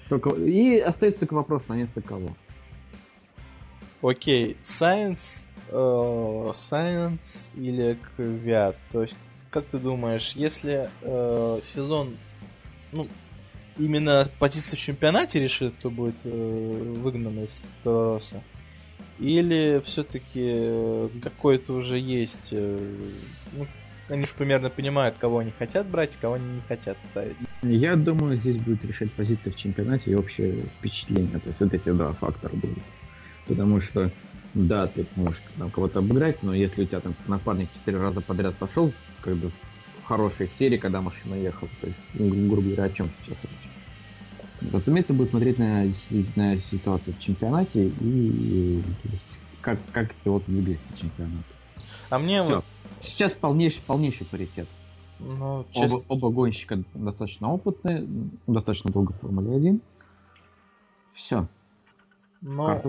[0.08, 0.30] Только...
[0.36, 2.30] И остается только вопрос, на место кого.
[4.02, 8.76] Окей, Science, э, Science или Квят?
[8.92, 9.16] То есть,
[9.50, 12.16] как ты думаешь, если э, сезон,
[12.92, 13.08] ну,
[13.78, 18.42] именно позиция в чемпионате решит, кто будет э, выгнан из Стороса?
[19.18, 22.50] Или все-таки э, какой-то уже есть...
[22.52, 22.78] Э,
[23.52, 23.66] ну,
[24.08, 27.36] они же примерно понимают, кого они хотят брать, кого они не хотят ставить.
[27.62, 31.38] Я думаю, здесь будет решать позиция в чемпионате и общее впечатление.
[31.40, 32.84] То есть вот эти два фактора будут.
[33.46, 34.10] Потому что,
[34.54, 38.56] да, ты можешь там, кого-то обыграть, но если у тебя там напарник четыре раза подряд
[38.58, 38.92] сошел,
[39.22, 39.50] как бы
[40.02, 43.70] в хорошей серии, когда машина ехала, то есть, ну, грубо говоря, о чем сейчас речь?
[44.72, 45.84] Разумеется, будет смотреть на,
[46.34, 48.82] на ситуацию в чемпионате и
[49.60, 51.44] как, как пилот выглядит чемпионат.
[52.10, 52.64] А мне вот...
[53.00, 54.68] Сейчас полнейший, полнейший паритет.
[55.18, 55.98] Ну, честно...
[56.08, 58.06] оба, оба гонщика достаточно опытные,
[58.46, 59.80] достаточно долго в Формуле 1.
[61.14, 61.46] Все.
[62.42, 62.80] Но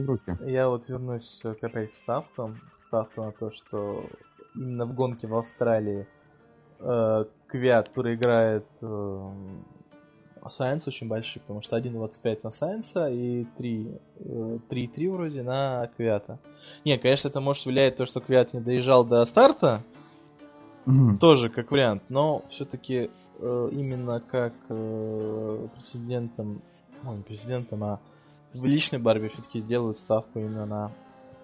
[0.46, 2.60] я вот вернусь опять к ставкам.
[2.88, 4.06] Ставка на то, что
[4.56, 6.08] именно в гонке в Австралии
[6.80, 9.32] э, Квят проиграет э,
[10.48, 13.88] Science очень большие, потому что 1.25 на Science и 3,
[14.20, 16.40] 3.3 вроде на Квята.
[16.86, 19.82] Не, конечно, это может влиять то, что Квят не доезжал до старта,
[20.86, 21.18] mm-hmm.
[21.18, 26.62] тоже как вариант, но все-таки э, именно как э, президентом,
[27.04, 28.00] ну, не президентом, а
[28.54, 30.92] в личной борьбе все-таки сделают ставку именно на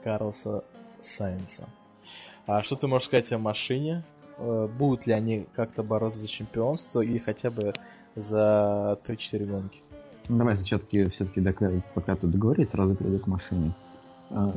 [0.03, 0.63] Карлса
[1.01, 1.67] Сайнса.
[2.45, 4.03] А что ты можешь сказать о машине?
[4.37, 7.73] Э, будут ли они как-то бороться за чемпионство или хотя бы
[8.15, 9.81] за 3-4 гонки?
[10.29, 11.41] Ну, давай все-таки, все-таки
[11.93, 13.73] пока тут договорились, сразу перейду к машине.
[14.29, 14.53] А,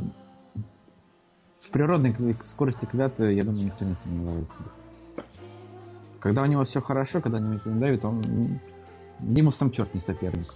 [1.60, 4.62] в природной скорости Квята, я думаю, никто не сомневается.
[6.20, 8.60] Когда у него все хорошо, когда он не давит, он...
[9.20, 10.52] Ему сам черт не соперник.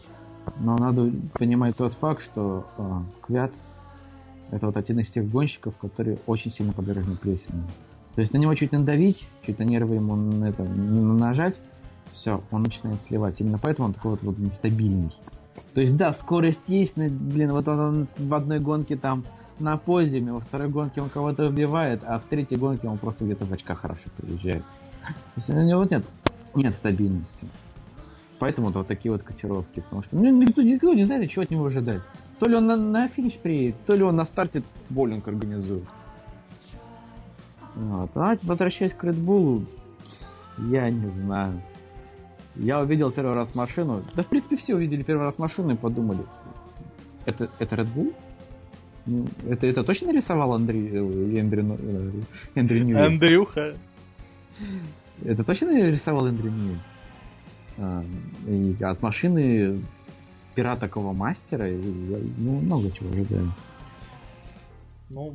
[0.58, 3.52] Но надо понимать тот факт, что э, Квят
[4.50, 7.68] это вот один из тех гонщиков, которые очень сильно подвержены прессингу.
[8.14, 11.56] То есть на него чуть надавить, чуть на нервы ему это нажать,
[12.20, 13.40] все, он начинает сливать.
[13.40, 15.10] Именно поэтому он такой вот, вот нестабильный.
[15.74, 19.24] То есть, да, скорость есть, но, блин, вот он, он в одной гонке там
[19.58, 23.44] на подиуме, во второй гонке он кого-то убивает, а в третьей гонке он просто где-то
[23.44, 24.62] в очках хорошо приезжает.
[25.02, 26.04] То есть у него нет,
[26.54, 27.46] нет стабильности.
[28.38, 29.80] Поэтому вот такие вот котировки.
[29.80, 32.00] Потому что ну, никто, никто не знает, чего от него ожидать.
[32.38, 35.84] То ли он на, на финиш приедет, то ли он на старте боулинг организует.
[37.74, 38.10] Вот.
[38.14, 39.66] А возвращаясь к Bull,
[40.70, 41.60] я не знаю.
[42.56, 44.04] Я увидел первый раз машину.
[44.14, 46.24] Да, в принципе, все увидели первый раз машину и подумали.
[47.26, 48.14] Это, это Red Bull?
[49.06, 52.10] Ну, это, это точно нарисовал Андрей, э, Эндрю, э,
[52.54, 53.00] Эндрю Ньюи?
[53.00, 53.76] Андрюха.
[55.24, 56.76] Это точно нарисовал Эндрю Ньюи?
[57.78, 58.04] А,
[58.46, 59.80] и от машины
[60.54, 61.80] пера такого мастера, и
[62.36, 63.52] ну, много чего ожидаю.
[65.08, 65.34] Ну,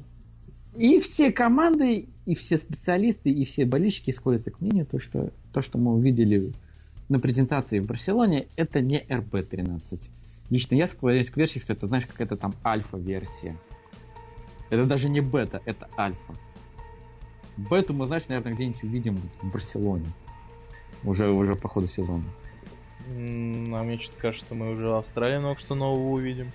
[0.78, 5.62] и все команды, и все специалисты, и все болельщики сходятся к мнению, то, что то,
[5.62, 6.52] что мы увидели
[7.10, 10.10] на презентации в Барселоне, это не RB13.
[10.50, 13.58] Лично я склоняюсь к версии, что это, знаешь, какая-то там альфа-версия.
[14.70, 16.36] Это даже не бета, это альфа.
[17.58, 20.08] Бету мы, знаешь, наверное, где-нибудь увидим в Барселоне.
[21.04, 22.24] Уже, уже по ходу сезона.
[23.08, 26.52] А мне что-то кажется, что мы уже в Австралии много что нового увидим.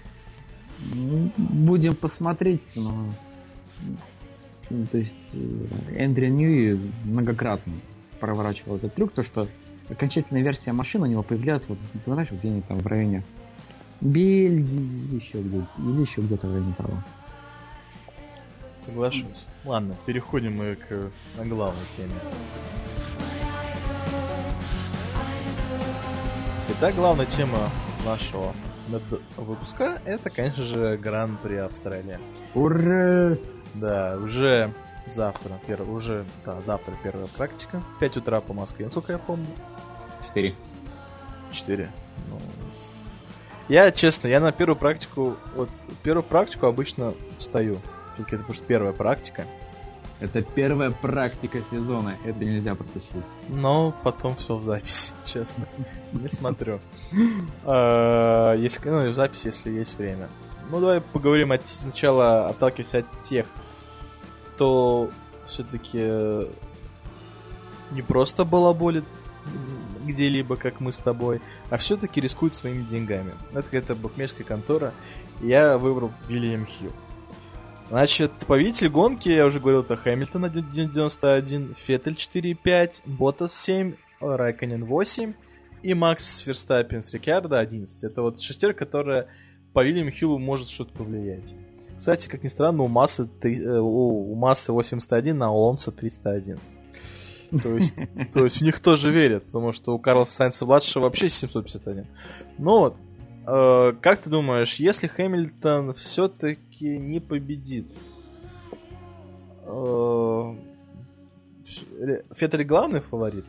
[1.36, 3.12] Будем посмотреть, но...
[4.92, 7.72] То есть э, Эндрю Ньюи многократно
[8.20, 9.48] проворачивал этот трюк, то что
[9.90, 13.22] окончательная версия машины у него появляется, вот, ты знаешь, где-нибудь там в районе
[14.00, 16.94] Бельгии, еще где или еще где-то в районе того.
[18.84, 19.46] Соглашусь.
[19.64, 21.10] Ладно, переходим мы к
[21.44, 22.14] главной теме.
[26.70, 27.58] Итак, главная тема
[28.06, 28.54] нашего
[29.36, 32.18] выпуска это, конечно же, Гран-при Австралия.
[32.54, 33.36] Ура!
[33.74, 34.72] Да, уже
[35.06, 35.82] завтра, пер...
[35.82, 37.82] уже, да, завтра первая практика.
[38.00, 39.46] 5 утра по Москве, насколько я помню.
[40.28, 40.54] 4.
[41.52, 41.90] 4.
[42.28, 42.40] Ну,
[43.70, 45.70] я, честно, я на первую практику, вот,
[46.02, 47.78] первую практику обычно встаю.
[48.14, 49.46] Все-таки это потому что первая практика.
[50.18, 53.22] Это первая практика сезона, это нельзя пропустить.
[53.48, 55.66] Но потом все в записи, честно.
[56.12, 56.80] Не смотрю.
[57.64, 60.28] А, если, ну, в записи, если есть время.
[60.70, 63.46] Ну, давай поговорим от, сначала, отталкиваясь от тех,
[64.60, 65.08] кто
[65.48, 66.46] все-таки
[67.92, 69.04] не просто балаболит
[70.04, 71.40] где-либо, как мы с тобой,
[71.70, 73.32] а все-таки рискует своими деньгами.
[73.52, 74.92] Это какая-то букмекерская контора.
[75.40, 76.92] Я выбрал Вильям Хилл.
[77.88, 85.32] Значит, победитель гонки, я уже говорил, это Хэмилтон 1.91, Феттель 4.5, Ботас 7, Райконен 8
[85.82, 88.04] и Макс Ферстаппин с Рикардо 11.
[88.04, 89.28] Это вот шестерка, которая
[89.72, 91.54] по Вильяму Хиллу может что-то повлиять.
[92.00, 95.92] Кстати, как ни странно, у Массы, 3, э, у, у Массы 81, а у Лонса
[95.92, 96.58] 301.
[97.62, 97.94] То есть,
[98.32, 102.06] то есть в них тоже верят, потому что у Карлса Сайнца младшего вообще 751.
[102.58, 102.96] Ну вот,
[103.46, 107.86] Э, как ты думаешь, если Хэмилтон все-таки не победит,
[109.66, 110.54] э,
[112.36, 113.44] Феттель главный фаворит?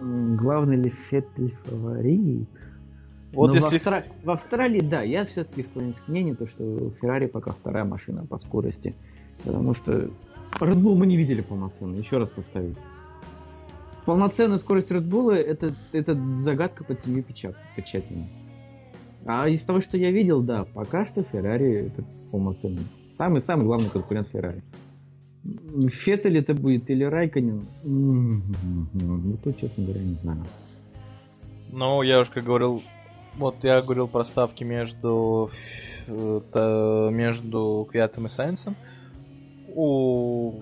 [0.00, 2.48] Главный ли Феттель фаворит?
[3.32, 3.78] Вот Но если...
[3.78, 4.04] в, Австра...
[4.22, 8.38] в Австралии, да, я все-таки склоняюсь к мнению, то, что Феррари пока вторая машина по
[8.38, 8.94] скорости.
[9.44, 10.10] Потому что
[10.60, 12.76] Red Bull мы не видели полноценно, еще раз повторюсь
[14.06, 16.14] полноценная скорость Red Bull это, это
[16.44, 18.28] загадка под семью печатями.
[19.26, 22.86] А из того, что я видел, да, пока что Феррари это полноценный.
[23.10, 24.62] Самый-самый главный конкурент Феррари.
[25.88, 27.62] Феттель это будет или Райконин?
[27.84, 30.44] Ну, то, честно говоря, не знаю.
[31.72, 32.82] Ну, я уже как говорил,
[33.38, 35.50] вот я говорил про ставки между,
[36.06, 38.76] между Квиатом и Сайнсом.
[39.74, 40.60] У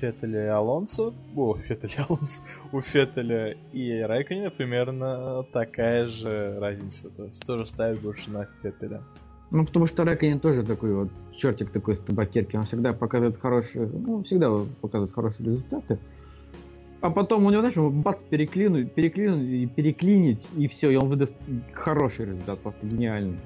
[0.00, 2.42] Феттеля и Алонсо, о, Феттеля и Алонсо,
[2.72, 7.10] у Феттеля и Райконина примерно такая же разница.
[7.10, 9.02] То есть тоже ставит больше на Феттеля.
[9.50, 12.56] Ну, потому что Рэконин тоже такой вот чертик такой с табакерки.
[12.56, 14.50] Он всегда показывает хорошие, ну, всегда
[14.80, 15.98] показывает хорошие результаты.
[17.00, 21.34] А потом у него, знаешь, бац, переклинуть, переклинуть и переклинить, и все, и он выдаст
[21.72, 23.38] хороший результат, просто гениальный.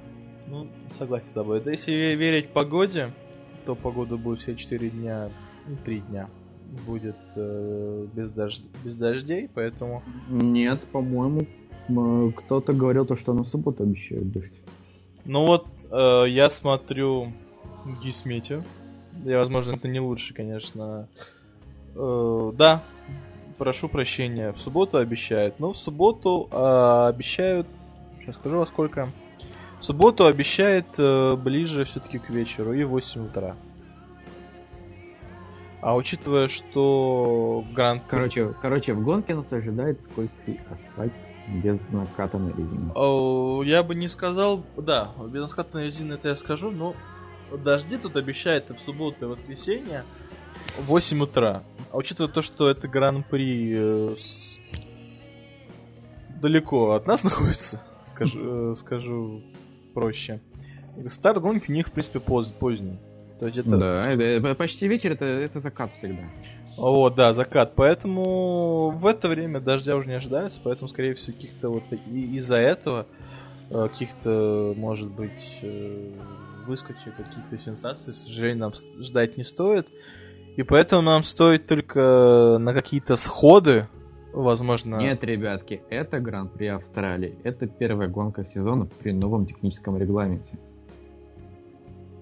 [0.49, 1.61] Ну, согласен с тобой.
[1.61, 3.13] Да если верить погоде,
[3.65, 5.31] то погода будет все 4 дня,
[5.69, 6.29] ну, 3 дня
[6.87, 8.61] будет э, без, дож...
[8.85, 10.03] без дождей, поэтому...
[10.29, 11.47] Нет, по-моему,
[12.37, 14.53] кто-то говорил то, что на субботу обещают дождь.
[15.25, 17.27] Ну вот, э, я смотрю
[18.03, 18.63] Гисмети.
[19.25, 21.09] Я, возможно, это не лучше, конечно.
[21.95, 22.83] Э, да,
[23.61, 24.53] прошу прощения.
[24.53, 25.61] В субботу обещают.
[25.61, 27.67] Но в субботу э, обещают...
[28.19, 29.11] Сейчас скажу во сколько.
[29.81, 33.57] В субботу обещает э, ближе все-таки к вечеру и 8 утра.
[35.83, 38.03] А учитывая, что Гранд...
[38.09, 41.13] Короче, короче, в гонке нас ожидает скользкий асфальт
[41.47, 42.93] без накатанной резины.
[42.95, 44.65] О, я бы не сказал...
[44.79, 46.95] Да, без накатанной резины это я скажу, но
[47.53, 50.05] дожди тут обещают в субботу и воскресенье
[50.79, 51.63] в 8 утра.
[51.93, 54.59] А учитывая то, что это Гран-при э, с...
[56.41, 59.43] далеко от нас находится, скажу, э, скажу
[59.93, 60.41] проще.
[61.09, 62.99] Старт гонки у них, в принципе, поз, поздний.
[63.39, 63.77] То есть это...
[63.77, 66.23] Да, это, почти вечер, это, это закат всегда.
[66.77, 67.73] Вот, да, закат.
[67.75, 72.57] Поэтому в это время дождя уже не ожидается, поэтому, скорее всего, каких-то вот и, из-за
[72.57, 73.07] этого
[73.71, 75.65] э, каких-то, может быть,
[76.67, 79.89] выскочек, каких-то сенсаций, к сожалению, нам ждать не стоит.
[80.61, 83.87] И поэтому нам стоит только на какие-то сходы,
[84.35, 84.97] возможно...
[84.97, 87.35] Нет, ребятки, это Гран-при Австралии.
[87.45, 90.59] Это первая гонка сезона при новом техническом регламенте.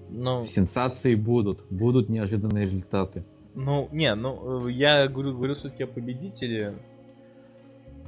[0.09, 0.45] Ну...
[0.45, 3.25] Сенсации будут, будут неожиданные результаты.
[3.55, 6.75] Ну, не, ну, я говорю, говорю все-таки о победителе.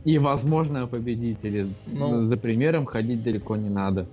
[0.06, 1.68] И, возможно, о победителе.
[1.88, 2.24] Ну...
[2.24, 4.08] За примером ходить далеко не надо.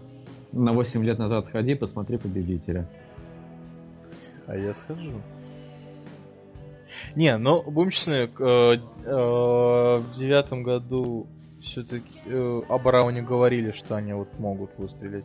[0.50, 2.88] На 8 лет назад сходи, посмотри победителя.
[4.48, 5.12] А я схожу.
[7.14, 11.26] Не, ну, будем честны, э, э, в девятом году
[11.61, 15.24] все-таки э, о Брауне говорили, что они вот могут выстрелить.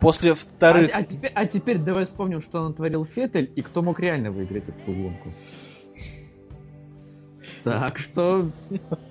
[0.00, 0.90] После вторых...
[0.92, 4.64] А, а, теперь, а теперь давай вспомним, что натворил Феттель и кто мог реально выиграть
[4.68, 5.32] эту гонку.
[7.62, 8.50] Так что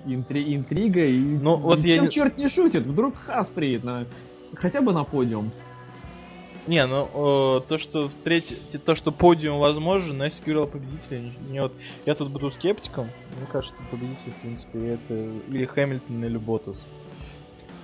[0.04, 2.06] интри интрига и ну, вот я...
[2.08, 4.06] черт не шутит, вдруг Хас приедет на
[4.54, 5.50] хотя бы на подиум.
[6.66, 11.60] Не, ну э, то, что в третий, то, что подиум возможен, но говорил победителя, не,
[11.60, 11.72] вот,
[12.06, 13.08] я тут буду скептиком.
[13.36, 16.86] Мне кажется, что победитель, в принципе, это или Хэмилтон, или Ботас.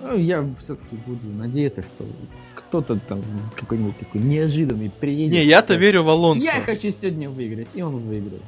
[0.00, 2.06] Ну, я все-таки буду надеяться, что
[2.54, 3.20] кто-то там
[3.56, 5.32] какой-нибудь такой неожиданный приедет.
[5.32, 6.46] Не, я-то верю в Алонсо.
[6.46, 8.42] Я хочу сегодня выиграть, и он выиграет.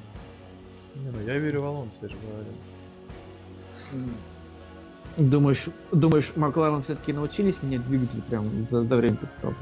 [0.95, 2.53] Не, ну я верю в Алонсо, я же говорю.
[5.17, 9.57] Думаешь, думаешь, Макларен все-таки научились менять двигатель прям за, за время подстава?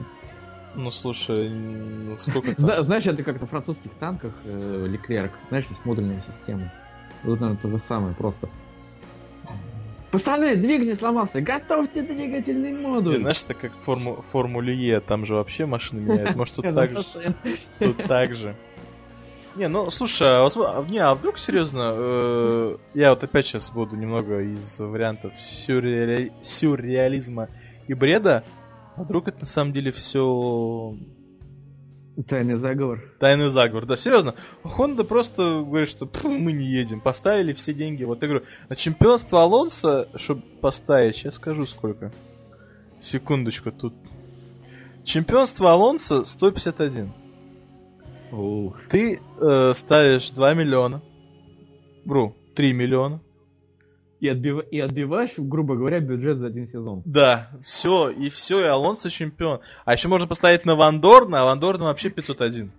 [0.75, 2.85] Ну слушай, ну, сколько там?
[2.85, 6.73] Знаешь, это как на французских танках э, Леклерк, знаешь, есть модульная система.
[7.25, 8.49] Вот, наверное, то же самое, просто.
[10.11, 13.17] Пацаны, двигатель сломался, готовьте двигательный модуль.
[13.17, 16.37] Не, знаешь, это как форму, Формуле Е, там же вообще машины меняют.
[16.37, 17.05] Может, тут так же?
[17.79, 18.55] Тут так же.
[19.59, 23.97] Не, ну слушай, а, а, не, а вдруг серьезно, э, я вот опять сейчас буду
[23.97, 26.33] немного из вариантов сюрреали...
[26.41, 27.49] сюрреализма
[27.89, 28.45] и бреда,
[28.99, 30.97] а вдруг это на самом деле все
[32.27, 33.01] Тайный заговор.
[33.21, 34.35] Тайный заговор, да, серьезно.
[34.65, 37.01] Хонда просто говорит, что мы не едем.
[37.01, 38.03] Поставили все деньги.
[38.03, 42.11] Вот я говорю, на чемпионство Алонса, чтобы поставить, сейчас скажу сколько.
[43.01, 43.95] Секундочку, тут.
[45.05, 47.13] Чемпионство Алонса 151.
[48.33, 48.77] Ух.
[48.91, 51.01] Ты э, ставишь 2 миллиона.
[52.05, 53.21] Бру, 3 миллиона.
[54.21, 54.65] И, отбив...
[54.71, 57.03] и отбиваешь, грубо говоря, бюджет за один сезон.
[57.05, 59.61] Да, все, и все, и Алонсо чемпион.
[59.85, 62.73] А еще можно поставить на Вандорна, а Вандорна вообще 501.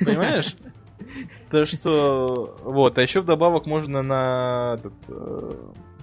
[0.00, 0.54] Понимаешь?
[1.50, 2.58] То, что...
[2.62, 4.78] Вот, а еще вдобавок можно на...
[5.08, 5.52] Э,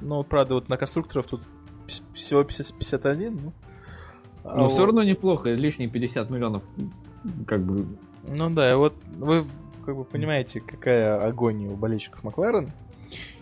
[0.02, 1.42] ну, правда, вот на конструкторов тут
[2.14, 3.54] всего 50, 51, ну.
[4.44, 6.64] А Но все равно неплохо, лишние 50 миллионов,
[7.48, 7.86] как бы...
[8.24, 9.46] Ну да, и вот вы
[9.86, 12.72] как бы понимаете, какая агония у болельщиков Макларен.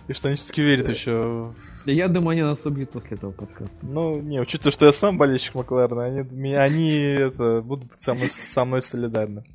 [0.07, 1.53] И что они все-таки верят еще.
[1.85, 3.73] Я думаю, они нас убьют после этого подкаста.
[3.81, 8.65] Ну, не, учитывая, что я сам болельщик Макларена, они, они это, будут со мной, со
[8.65, 9.45] мной солидарны.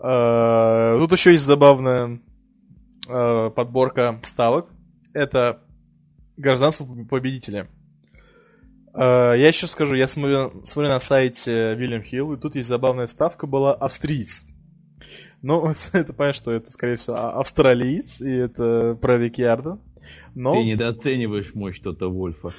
[0.00, 2.20] А, тут еще есть забавная
[3.08, 4.68] а, подборка ставок.
[5.12, 5.62] Это
[6.36, 7.68] гражданство победителя.
[8.92, 13.06] А, я еще скажу, я смотрю, смотрю на сайте William Hill, и тут есть забавная
[13.06, 14.44] ставка была австриец.
[15.42, 19.78] Ну, это понятно, что это, скорее всего, а- австралиец, и это про Рикьярдо.
[20.34, 20.54] Но...
[20.54, 22.52] Ты недооцениваешь мощь Тота Вольфа.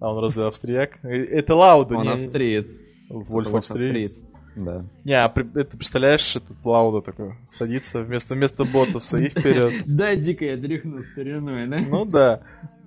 [0.00, 0.98] А он разве австрияк?
[1.04, 2.12] Э, Это Лауда, Он не...
[2.24, 2.66] австриец.
[3.08, 4.16] Вольф австриец.
[4.56, 4.84] Да.
[5.04, 9.82] Не, а при- это представляешь, этот Лауда такой садится вместо, вместо Ботуса и вперед.
[9.86, 11.78] Да, дико я дрыхну стариной, да?
[11.78, 12.42] Ну да.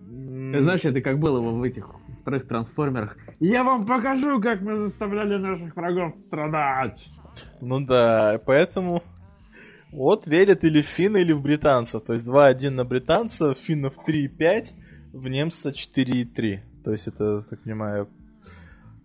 [0.08, 1.90] Ты знаешь, это как было в этих
[2.22, 3.18] вторых трансформерах.
[3.40, 7.08] Я вам покажу, как мы заставляли наших врагов страдать.
[7.62, 9.04] Ну да, поэтому
[9.92, 12.02] вот верят или в финны, или в британцев.
[12.04, 14.74] То есть 2-1 на британцев, финнов 3,5,
[15.14, 16.60] в немца 4,3.
[16.84, 18.10] То есть это, так понимаю,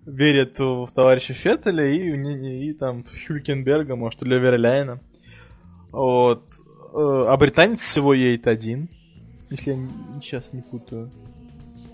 [0.05, 5.01] верят в товарища Феттеля и, и, и там Хюлькенберга, может, или Верляйна.
[5.93, 6.45] Вот.
[6.93, 8.89] Э, А британец всего едет один,
[9.49, 9.79] если я
[10.21, 11.11] сейчас не путаю.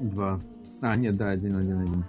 [0.00, 0.40] Два.
[0.80, 2.04] А, нет, да, один, один, один.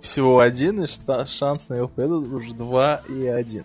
[0.00, 0.86] Всего один, и
[1.26, 3.64] шанс на его победу уже 2 и 1.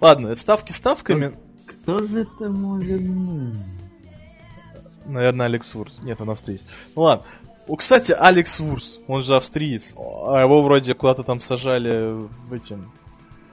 [0.00, 1.34] Ладно, ставки ставками.
[1.66, 3.58] Кто же это может быть?
[5.06, 6.02] Наверное, Алекс Вурс.
[6.02, 6.62] Нет, он австриец.
[6.96, 7.24] Ну ладно.
[7.66, 9.94] О, кстати, Алекс Вурс, он же австриец.
[9.96, 12.12] А его вроде куда-то там сажали
[12.48, 12.90] в этим...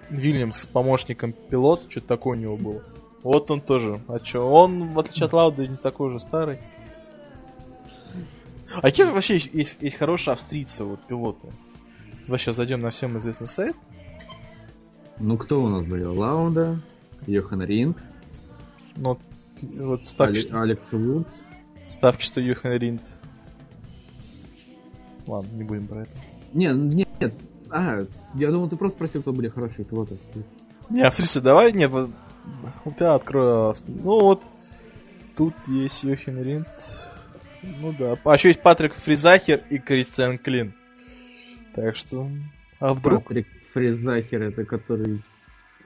[0.09, 2.84] Вильямс помощником пилота, что-то такое у него было.
[3.24, 3.99] Вот он тоже.
[4.07, 4.47] А чё?
[4.47, 6.59] Он, в отличие от Лауды, не такой уже старый.
[8.76, 11.47] А какие вообще есть, есть, есть хорошие австрийцы, вот, пилоты?
[12.28, 13.76] Сейчас зайдем на всем известный сайт.
[15.19, 16.03] Ну, кто у нас были?
[16.03, 16.80] Лаунда,
[17.28, 17.97] Йохан Ринг,
[18.97, 19.17] Но
[19.61, 21.32] вот ставки, Али- что, Алекс Вудс.
[21.88, 23.01] ставки, что Юхан Ринд.
[25.28, 26.11] Ладно, не будем про это.
[26.53, 27.34] Не, нет, нет.
[27.69, 28.05] А,
[28.36, 30.17] я думал, ты просто спросил, кто были хорошие пилоты.
[30.89, 32.09] Не, австрийцы, давай, нет, вот,
[32.97, 34.43] тебя открою Авст- Ну вот,
[35.36, 36.67] тут есть Йохин Ринд.
[37.63, 38.15] Ну да.
[38.23, 40.73] А еще есть Патрик Фризахер и Кристиан Клин.
[41.76, 42.30] Так что...
[42.80, 43.23] А вдруг?
[43.26, 45.21] Патрик Фрезахер, это который...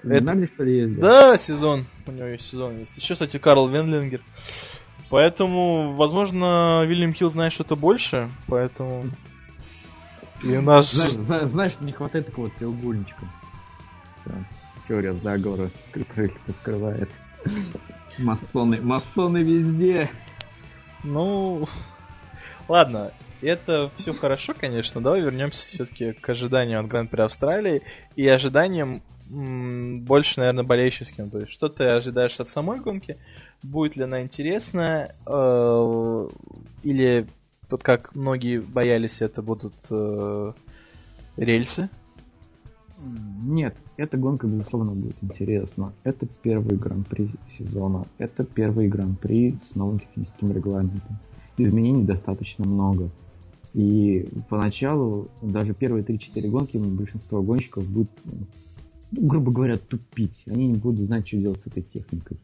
[0.03, 0.47] Это- Это...
[0.47, 1.01] что ли, ездил?
[1.01, 1.85] Да, сезон.
[2.07, 2.95] У него есть сезон есть.
[2.95, 4.21] Еще, кстати, Карл Венлингер.
[5.09, 9.05] Поэтому, возможно, Вильям Хилл знает что-то больше, поэтому...
[10.43, 10.93] И у нас...
[10.93, 13.21] Знаешь, зна- знаешь, не хватает такого треугольничка.
[14.21, 14.31] Все.
[14.87, 15.69] Теория заговора,
[16.59, 17.09] скрывает.
[18.19, 20.09] Масоны, масоны везде.
[21.03, 21.67] Ну,
[22.67, 23.11] ладно,
[23.41, 25.01] это все хорошо, конечно.
[25.01, 27.81] Давай вернемся все-таки к ожиданиям от Гран-при Австралии
[28.15, 31.29] и ожиданиям м, больше, наверное, болельщическим.
[31.29, 33.17] То есть, что ты ожидаешь от самой гонки?
[33.63, 35.11] Будет ли она интересна?
[35.25, 36.27] э,
[36.83, 37.27] Или,
[37.69, 40.53] вот как многие боялись, это будут э,
[41.37, 41.89] рельсы?
[43.43, 45.93] Нет, эта гонка, безусловно, будет интересна.
[46.03, 48.05] Это первый гран-при сезона.
[48.17, 51.17] Это первый гран-при с новым техническим регламентом.
[51.57, 53.09] Изменений достаточно много.
[53.73, 60.43] И поначалу, даже первые 3-4 гонки, большинство гонщиков будут, ну, грубо говоря, тупить.
[60.47, 62.37] Они не будут знать, что делать с этой техникой.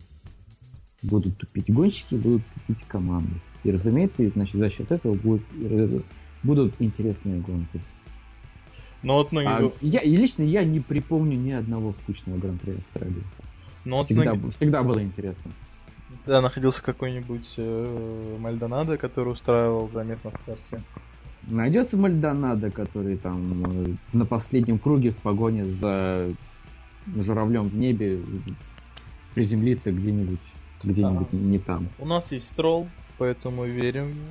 [1.02, 3.34] Будут тупить гонщики, будут тупить команды.
[3.64, 6.00] И, разумеется, и, значит, за счет этого будет, э,
[6.44, 7.82] будут интересные гонки.
[9.02, 9.50] Но вот многие...
[9.50, 13.24] А гов- я, и лично я не припомню ни одного скучного гран-при Австралии.
[13.84, 15.52] но вот Всегда, многие- всегда было интересно.
[16.22, 20.82] Всегда находился какой-нибудь э, Мальдонадо, который устраивал за место в старте.
[21.48, 26.34] Найдется Мальдонадо, который там э, на последнем круге в погоне за
[27.16, 28.20] журавлем в небе
[29.36, 30.40] приземлится где-нибудь,
[30.84, 31.88] где-нибудь не там.
[32.00, 34.26] У нас есть Строл, поэтому верим в него.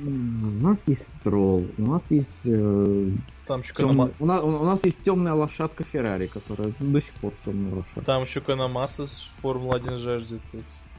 [0.00, 3.10] М, У нас есть Строл, у нас есть э,
[3.46, 4.10] Там еще, Канама...
[4.18, 8.00] у, нас, у нас есть темная лошадка Феррари, которая до сих пор темная лошадка.
[8.02, 10.40] Там еще Канамаса с Формула-1 жаждет.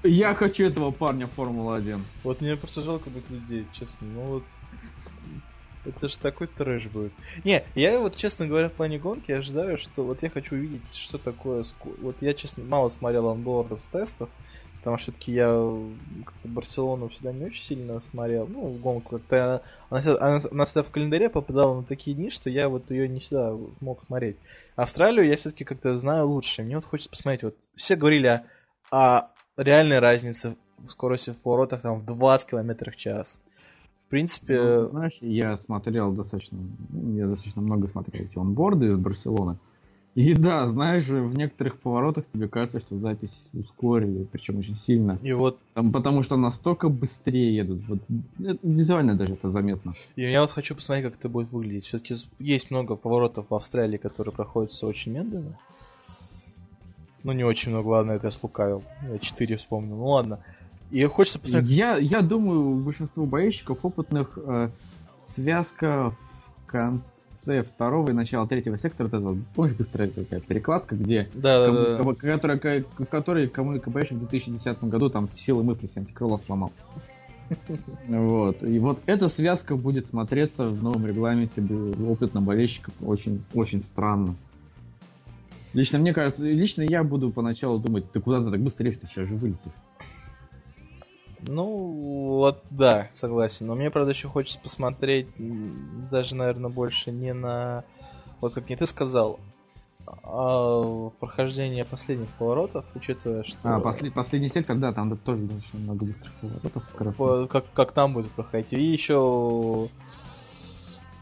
[0.04, 2.00] Я хочу этого парня Формула-1.
[2.24, 4.08] Вот мне просто жалко быть людей, честно.
[4.14, 4.44] Ну вот...
[5.84, 7.14] Это же такой трэш будет.
[7.44, 11.18] Не, я вот, честно говоря, в плане гонки ожидаю, что вот я хочу увидеть, что
[11.18, 11.66] такое...
[11.84, 14.30] Вот я, честно, мало смотрел анбордов с тестов,
[14.80, 15.48] потому что все-таки я
[16.26, 18.48] как-то Барселону всегда не очень сильно смотрел.
[18.48, 19.64] Ну, в гонку как-то...
[19.90, 23.20] Она, она- она всегда в календаре попадала на такие дни, что я вот ее не
[23.20, 24.38] всегда мог смотреть.
[24.76, 26.62] Австралию я все-таки как-то знаю лучше.
[26.62, 27.42] Мне вот хочется посмотреть.
[27.44, 28.42] Вот все говорили
[28.92, 33.40] о, о реальной разнице в скорости в поворотах там в 20 км в час.
[34.12, 36.58] В принципе, Ну, знаешь, я смотрел достаточно,
[36.90, 39.56] ну, я достаточно много смотрел эти онборды из Барселоны.
[40.16, 45.18] И да, знаешь, в некоторых поворотах тебе кажется, что запись ускорили, причем очень сильно.
[45.24, 47.84] и вот Там, потому что настолько быстрее едут.
[47.88, 48.00] Вот,
[48.40, 49.94] это визуально даже это заметно.
[50.18, 51.86] и я вот хочу посмотреть, как это будет выглядеть.
[51.86, 55.58] Все-таки есть много поворотов в Австралии, которые проходятся очень медленно.
[57.24, 58.84] Ну, не очень много, ладно, это я слукавил.
[59.10, 59.96] Я 4 вспомнил.
[59.96, 60.40] Ну ладно.
[60.92, 61.72] И хочется посмотреть.
[61.72, 64.70] Я, я думаю, у большинства болельщиков опытных э,
[65.22, 66.14] связка
[66.58, 71.78] в конце второго и начало третьего сектора, это, помнишь, быстрая такая перекладка, где Да, кому-
[71.78, 72.32] да, да.
[72.34, 76.72] которая, в которой кому КБ в 2010 году там силы мысли антикрыла сломал.
[78.08, 78.64] Вот.
[78.64, 84.36] И вот эта связка будет смотреться в новом регламенте опытным болельщикам очень, очень странно.
[85.74, 89.28] Лично мне кажется, лично я буду поначалу думать, ты куда ты так быстрее, ты сейчас
[89.28, 89.72] же вылетишь.
[91.48, 93.68] Ну, вот да, согласен.
[93.68, 95.28] Но мне, правда, еще хочется посмотреть,
[96.12, 97.84] даже, наверное, больше не на,
[98.40, 99.40] вот как не ты сказал,
[100.24, 103.60] а прохождение последних поворотов, учитывая, что...
[103.64, 107.50] А, после- последний сектор, да, там тоже достаточно много быстрых поворотов скоростных.
[107.50, 108.74] как, как там будет проходить.
[108.74, 109.90] И еще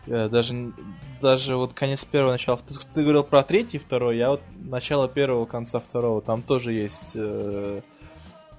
[0.08, 0.74] э, даже,
[1.22, 2.60] даже вот конец первого, начало...
[2.66, 7.14] Ты, ты говорил про третий, второй, я вот начало первого, конца второго, там тоже есть
[7.16, 7.82] э,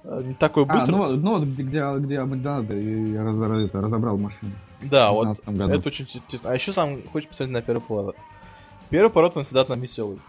[0.03, 0.91] не такой А, быстрый.
[0.91, 4.51] ну, вот- ну вот где, где, Макдональда и я раз- это, разобрал машину.
[4.81, 5.73] да, вот 2015 году.
[5.79, 6.49] Это очень интересно.
[6.51, 8.15] А еще сам хочешь посмотреть на первый поворот.
[8.89, 10.19] Первый поворот, он всегда там веселый.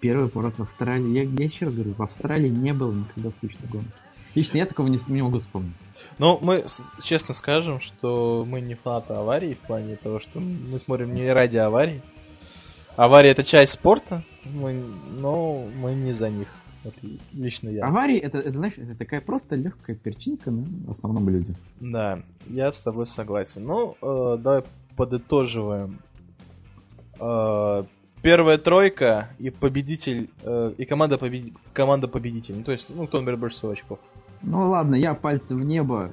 [0.00, 1.10] Первый поворот в Австралии.
[1.10, 3.90] Я, я еще раз говорю, в Австралии не было никогда скучной гонки.
[4.34, 5.74] Лично я такого не, не могу вспомнить.
[6.18, 10.78] Но мы с- честно скажем, что мы не фанаты аварий в плане того, что мы
[10.78, 12.00] смотрим не ради аварий.
[12.96, 14.84] Авария это часть спорта, мы,
[15.20, 16.48] но мы не за них.
[16.84, 16.94] Вот
[17.32, 17.86] лично я.
[17.86, 21.54] Аварии, это, это, знаешь, это такая просто легкая перчинка на основном люди.
[21.80, 23.64] Да, я с тобой согласен.
[23.64, 24.62] Ну, э, давай
[24.96, 25.98] подытоживаем.
[27.18, 27.84] Э,
[28.22, 32.56] первая тройка и победитель, э, и команда, победи- команда победитель.
[32.58, 33.98] Ну, то есть, ну, кто наберет больше всего очков.
[34.42, 36.12] Ну ладно, я пальцы в небо.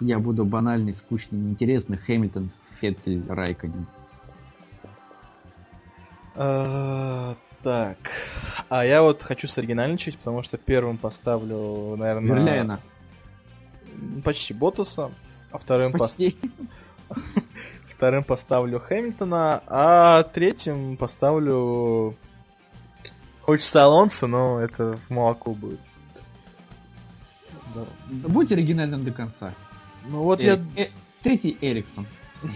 [0.00, 1.96] Я буду банальный, скучный, неинтересный.
[1.96, 2.50] Хэмилтон,
[2.80, 3.86] Феттель, Райконин.
[7.62, 7.98] Так.
[8.68, 12.36] А я вот хочу соригинальничать, потому что первым поставлю, наверное...
[12.36, 12.80] Верляйна.
[14.24, 15.10] Почти Ботаса,
[15.50, 16.36] а вторым, Почти.
[17.88, 22.16] вторым поставлю Хэмилтона, а третьим поставлю...
[23.42, 25.80] Хочется Алонсо, но это в молоко будет.
[27.74, 27.84] Да.
[28.28, 29.54] Будь оригинальным до конца.
[30.06, 30.90] Ну вот я Эрик- э,
[31.22, 32.06] Третий Эриксон.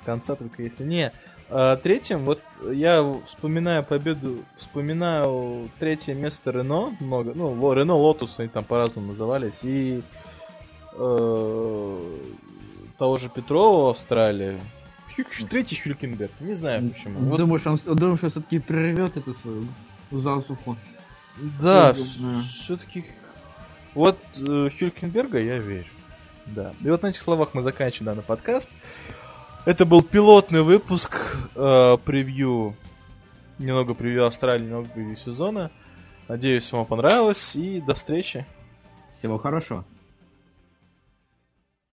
[0.00, 0.84] с конца только если...
[0.84, 1.12] Не,
[1.50, 2.40] а, третьим, вот
[2.70, 9.60] я вспоминаю победу, вспоминаю третье место Рено, много, ну, Рено, Лотус, они там по-разному назывались,
[9.62, 10.02] и
[10.92, 12.18] э,
[12.98, 14.60] того же Петрова в Австралии,
[15.48, 17.18] третий Хюлькенберг, не знаю почему.
[17.18, 19.66] Вот, Думаешь, он, думаешь, он все-таки прорвет эту свою
[20.12, 20.76] засуху?
[21.60, 21.94] да,
[22.60, 23.04] все-таки
[23.94, 25.86] вот э, Хюлькенберга я верю.
[26.46, 26.74] Да.
[26.82, 28.70] И вот на этих словах мы заканчиваем данный подкаст.
[29.66, 32.74] Это был пилотный выпуск э, превью,
[33.58, 35.70] немного превью Австралии, немного превью сезона.
[36.28, 38.46] Надеюсь, вам понравилось и до встречи.
[39.18, 39.84] Всего хорошего.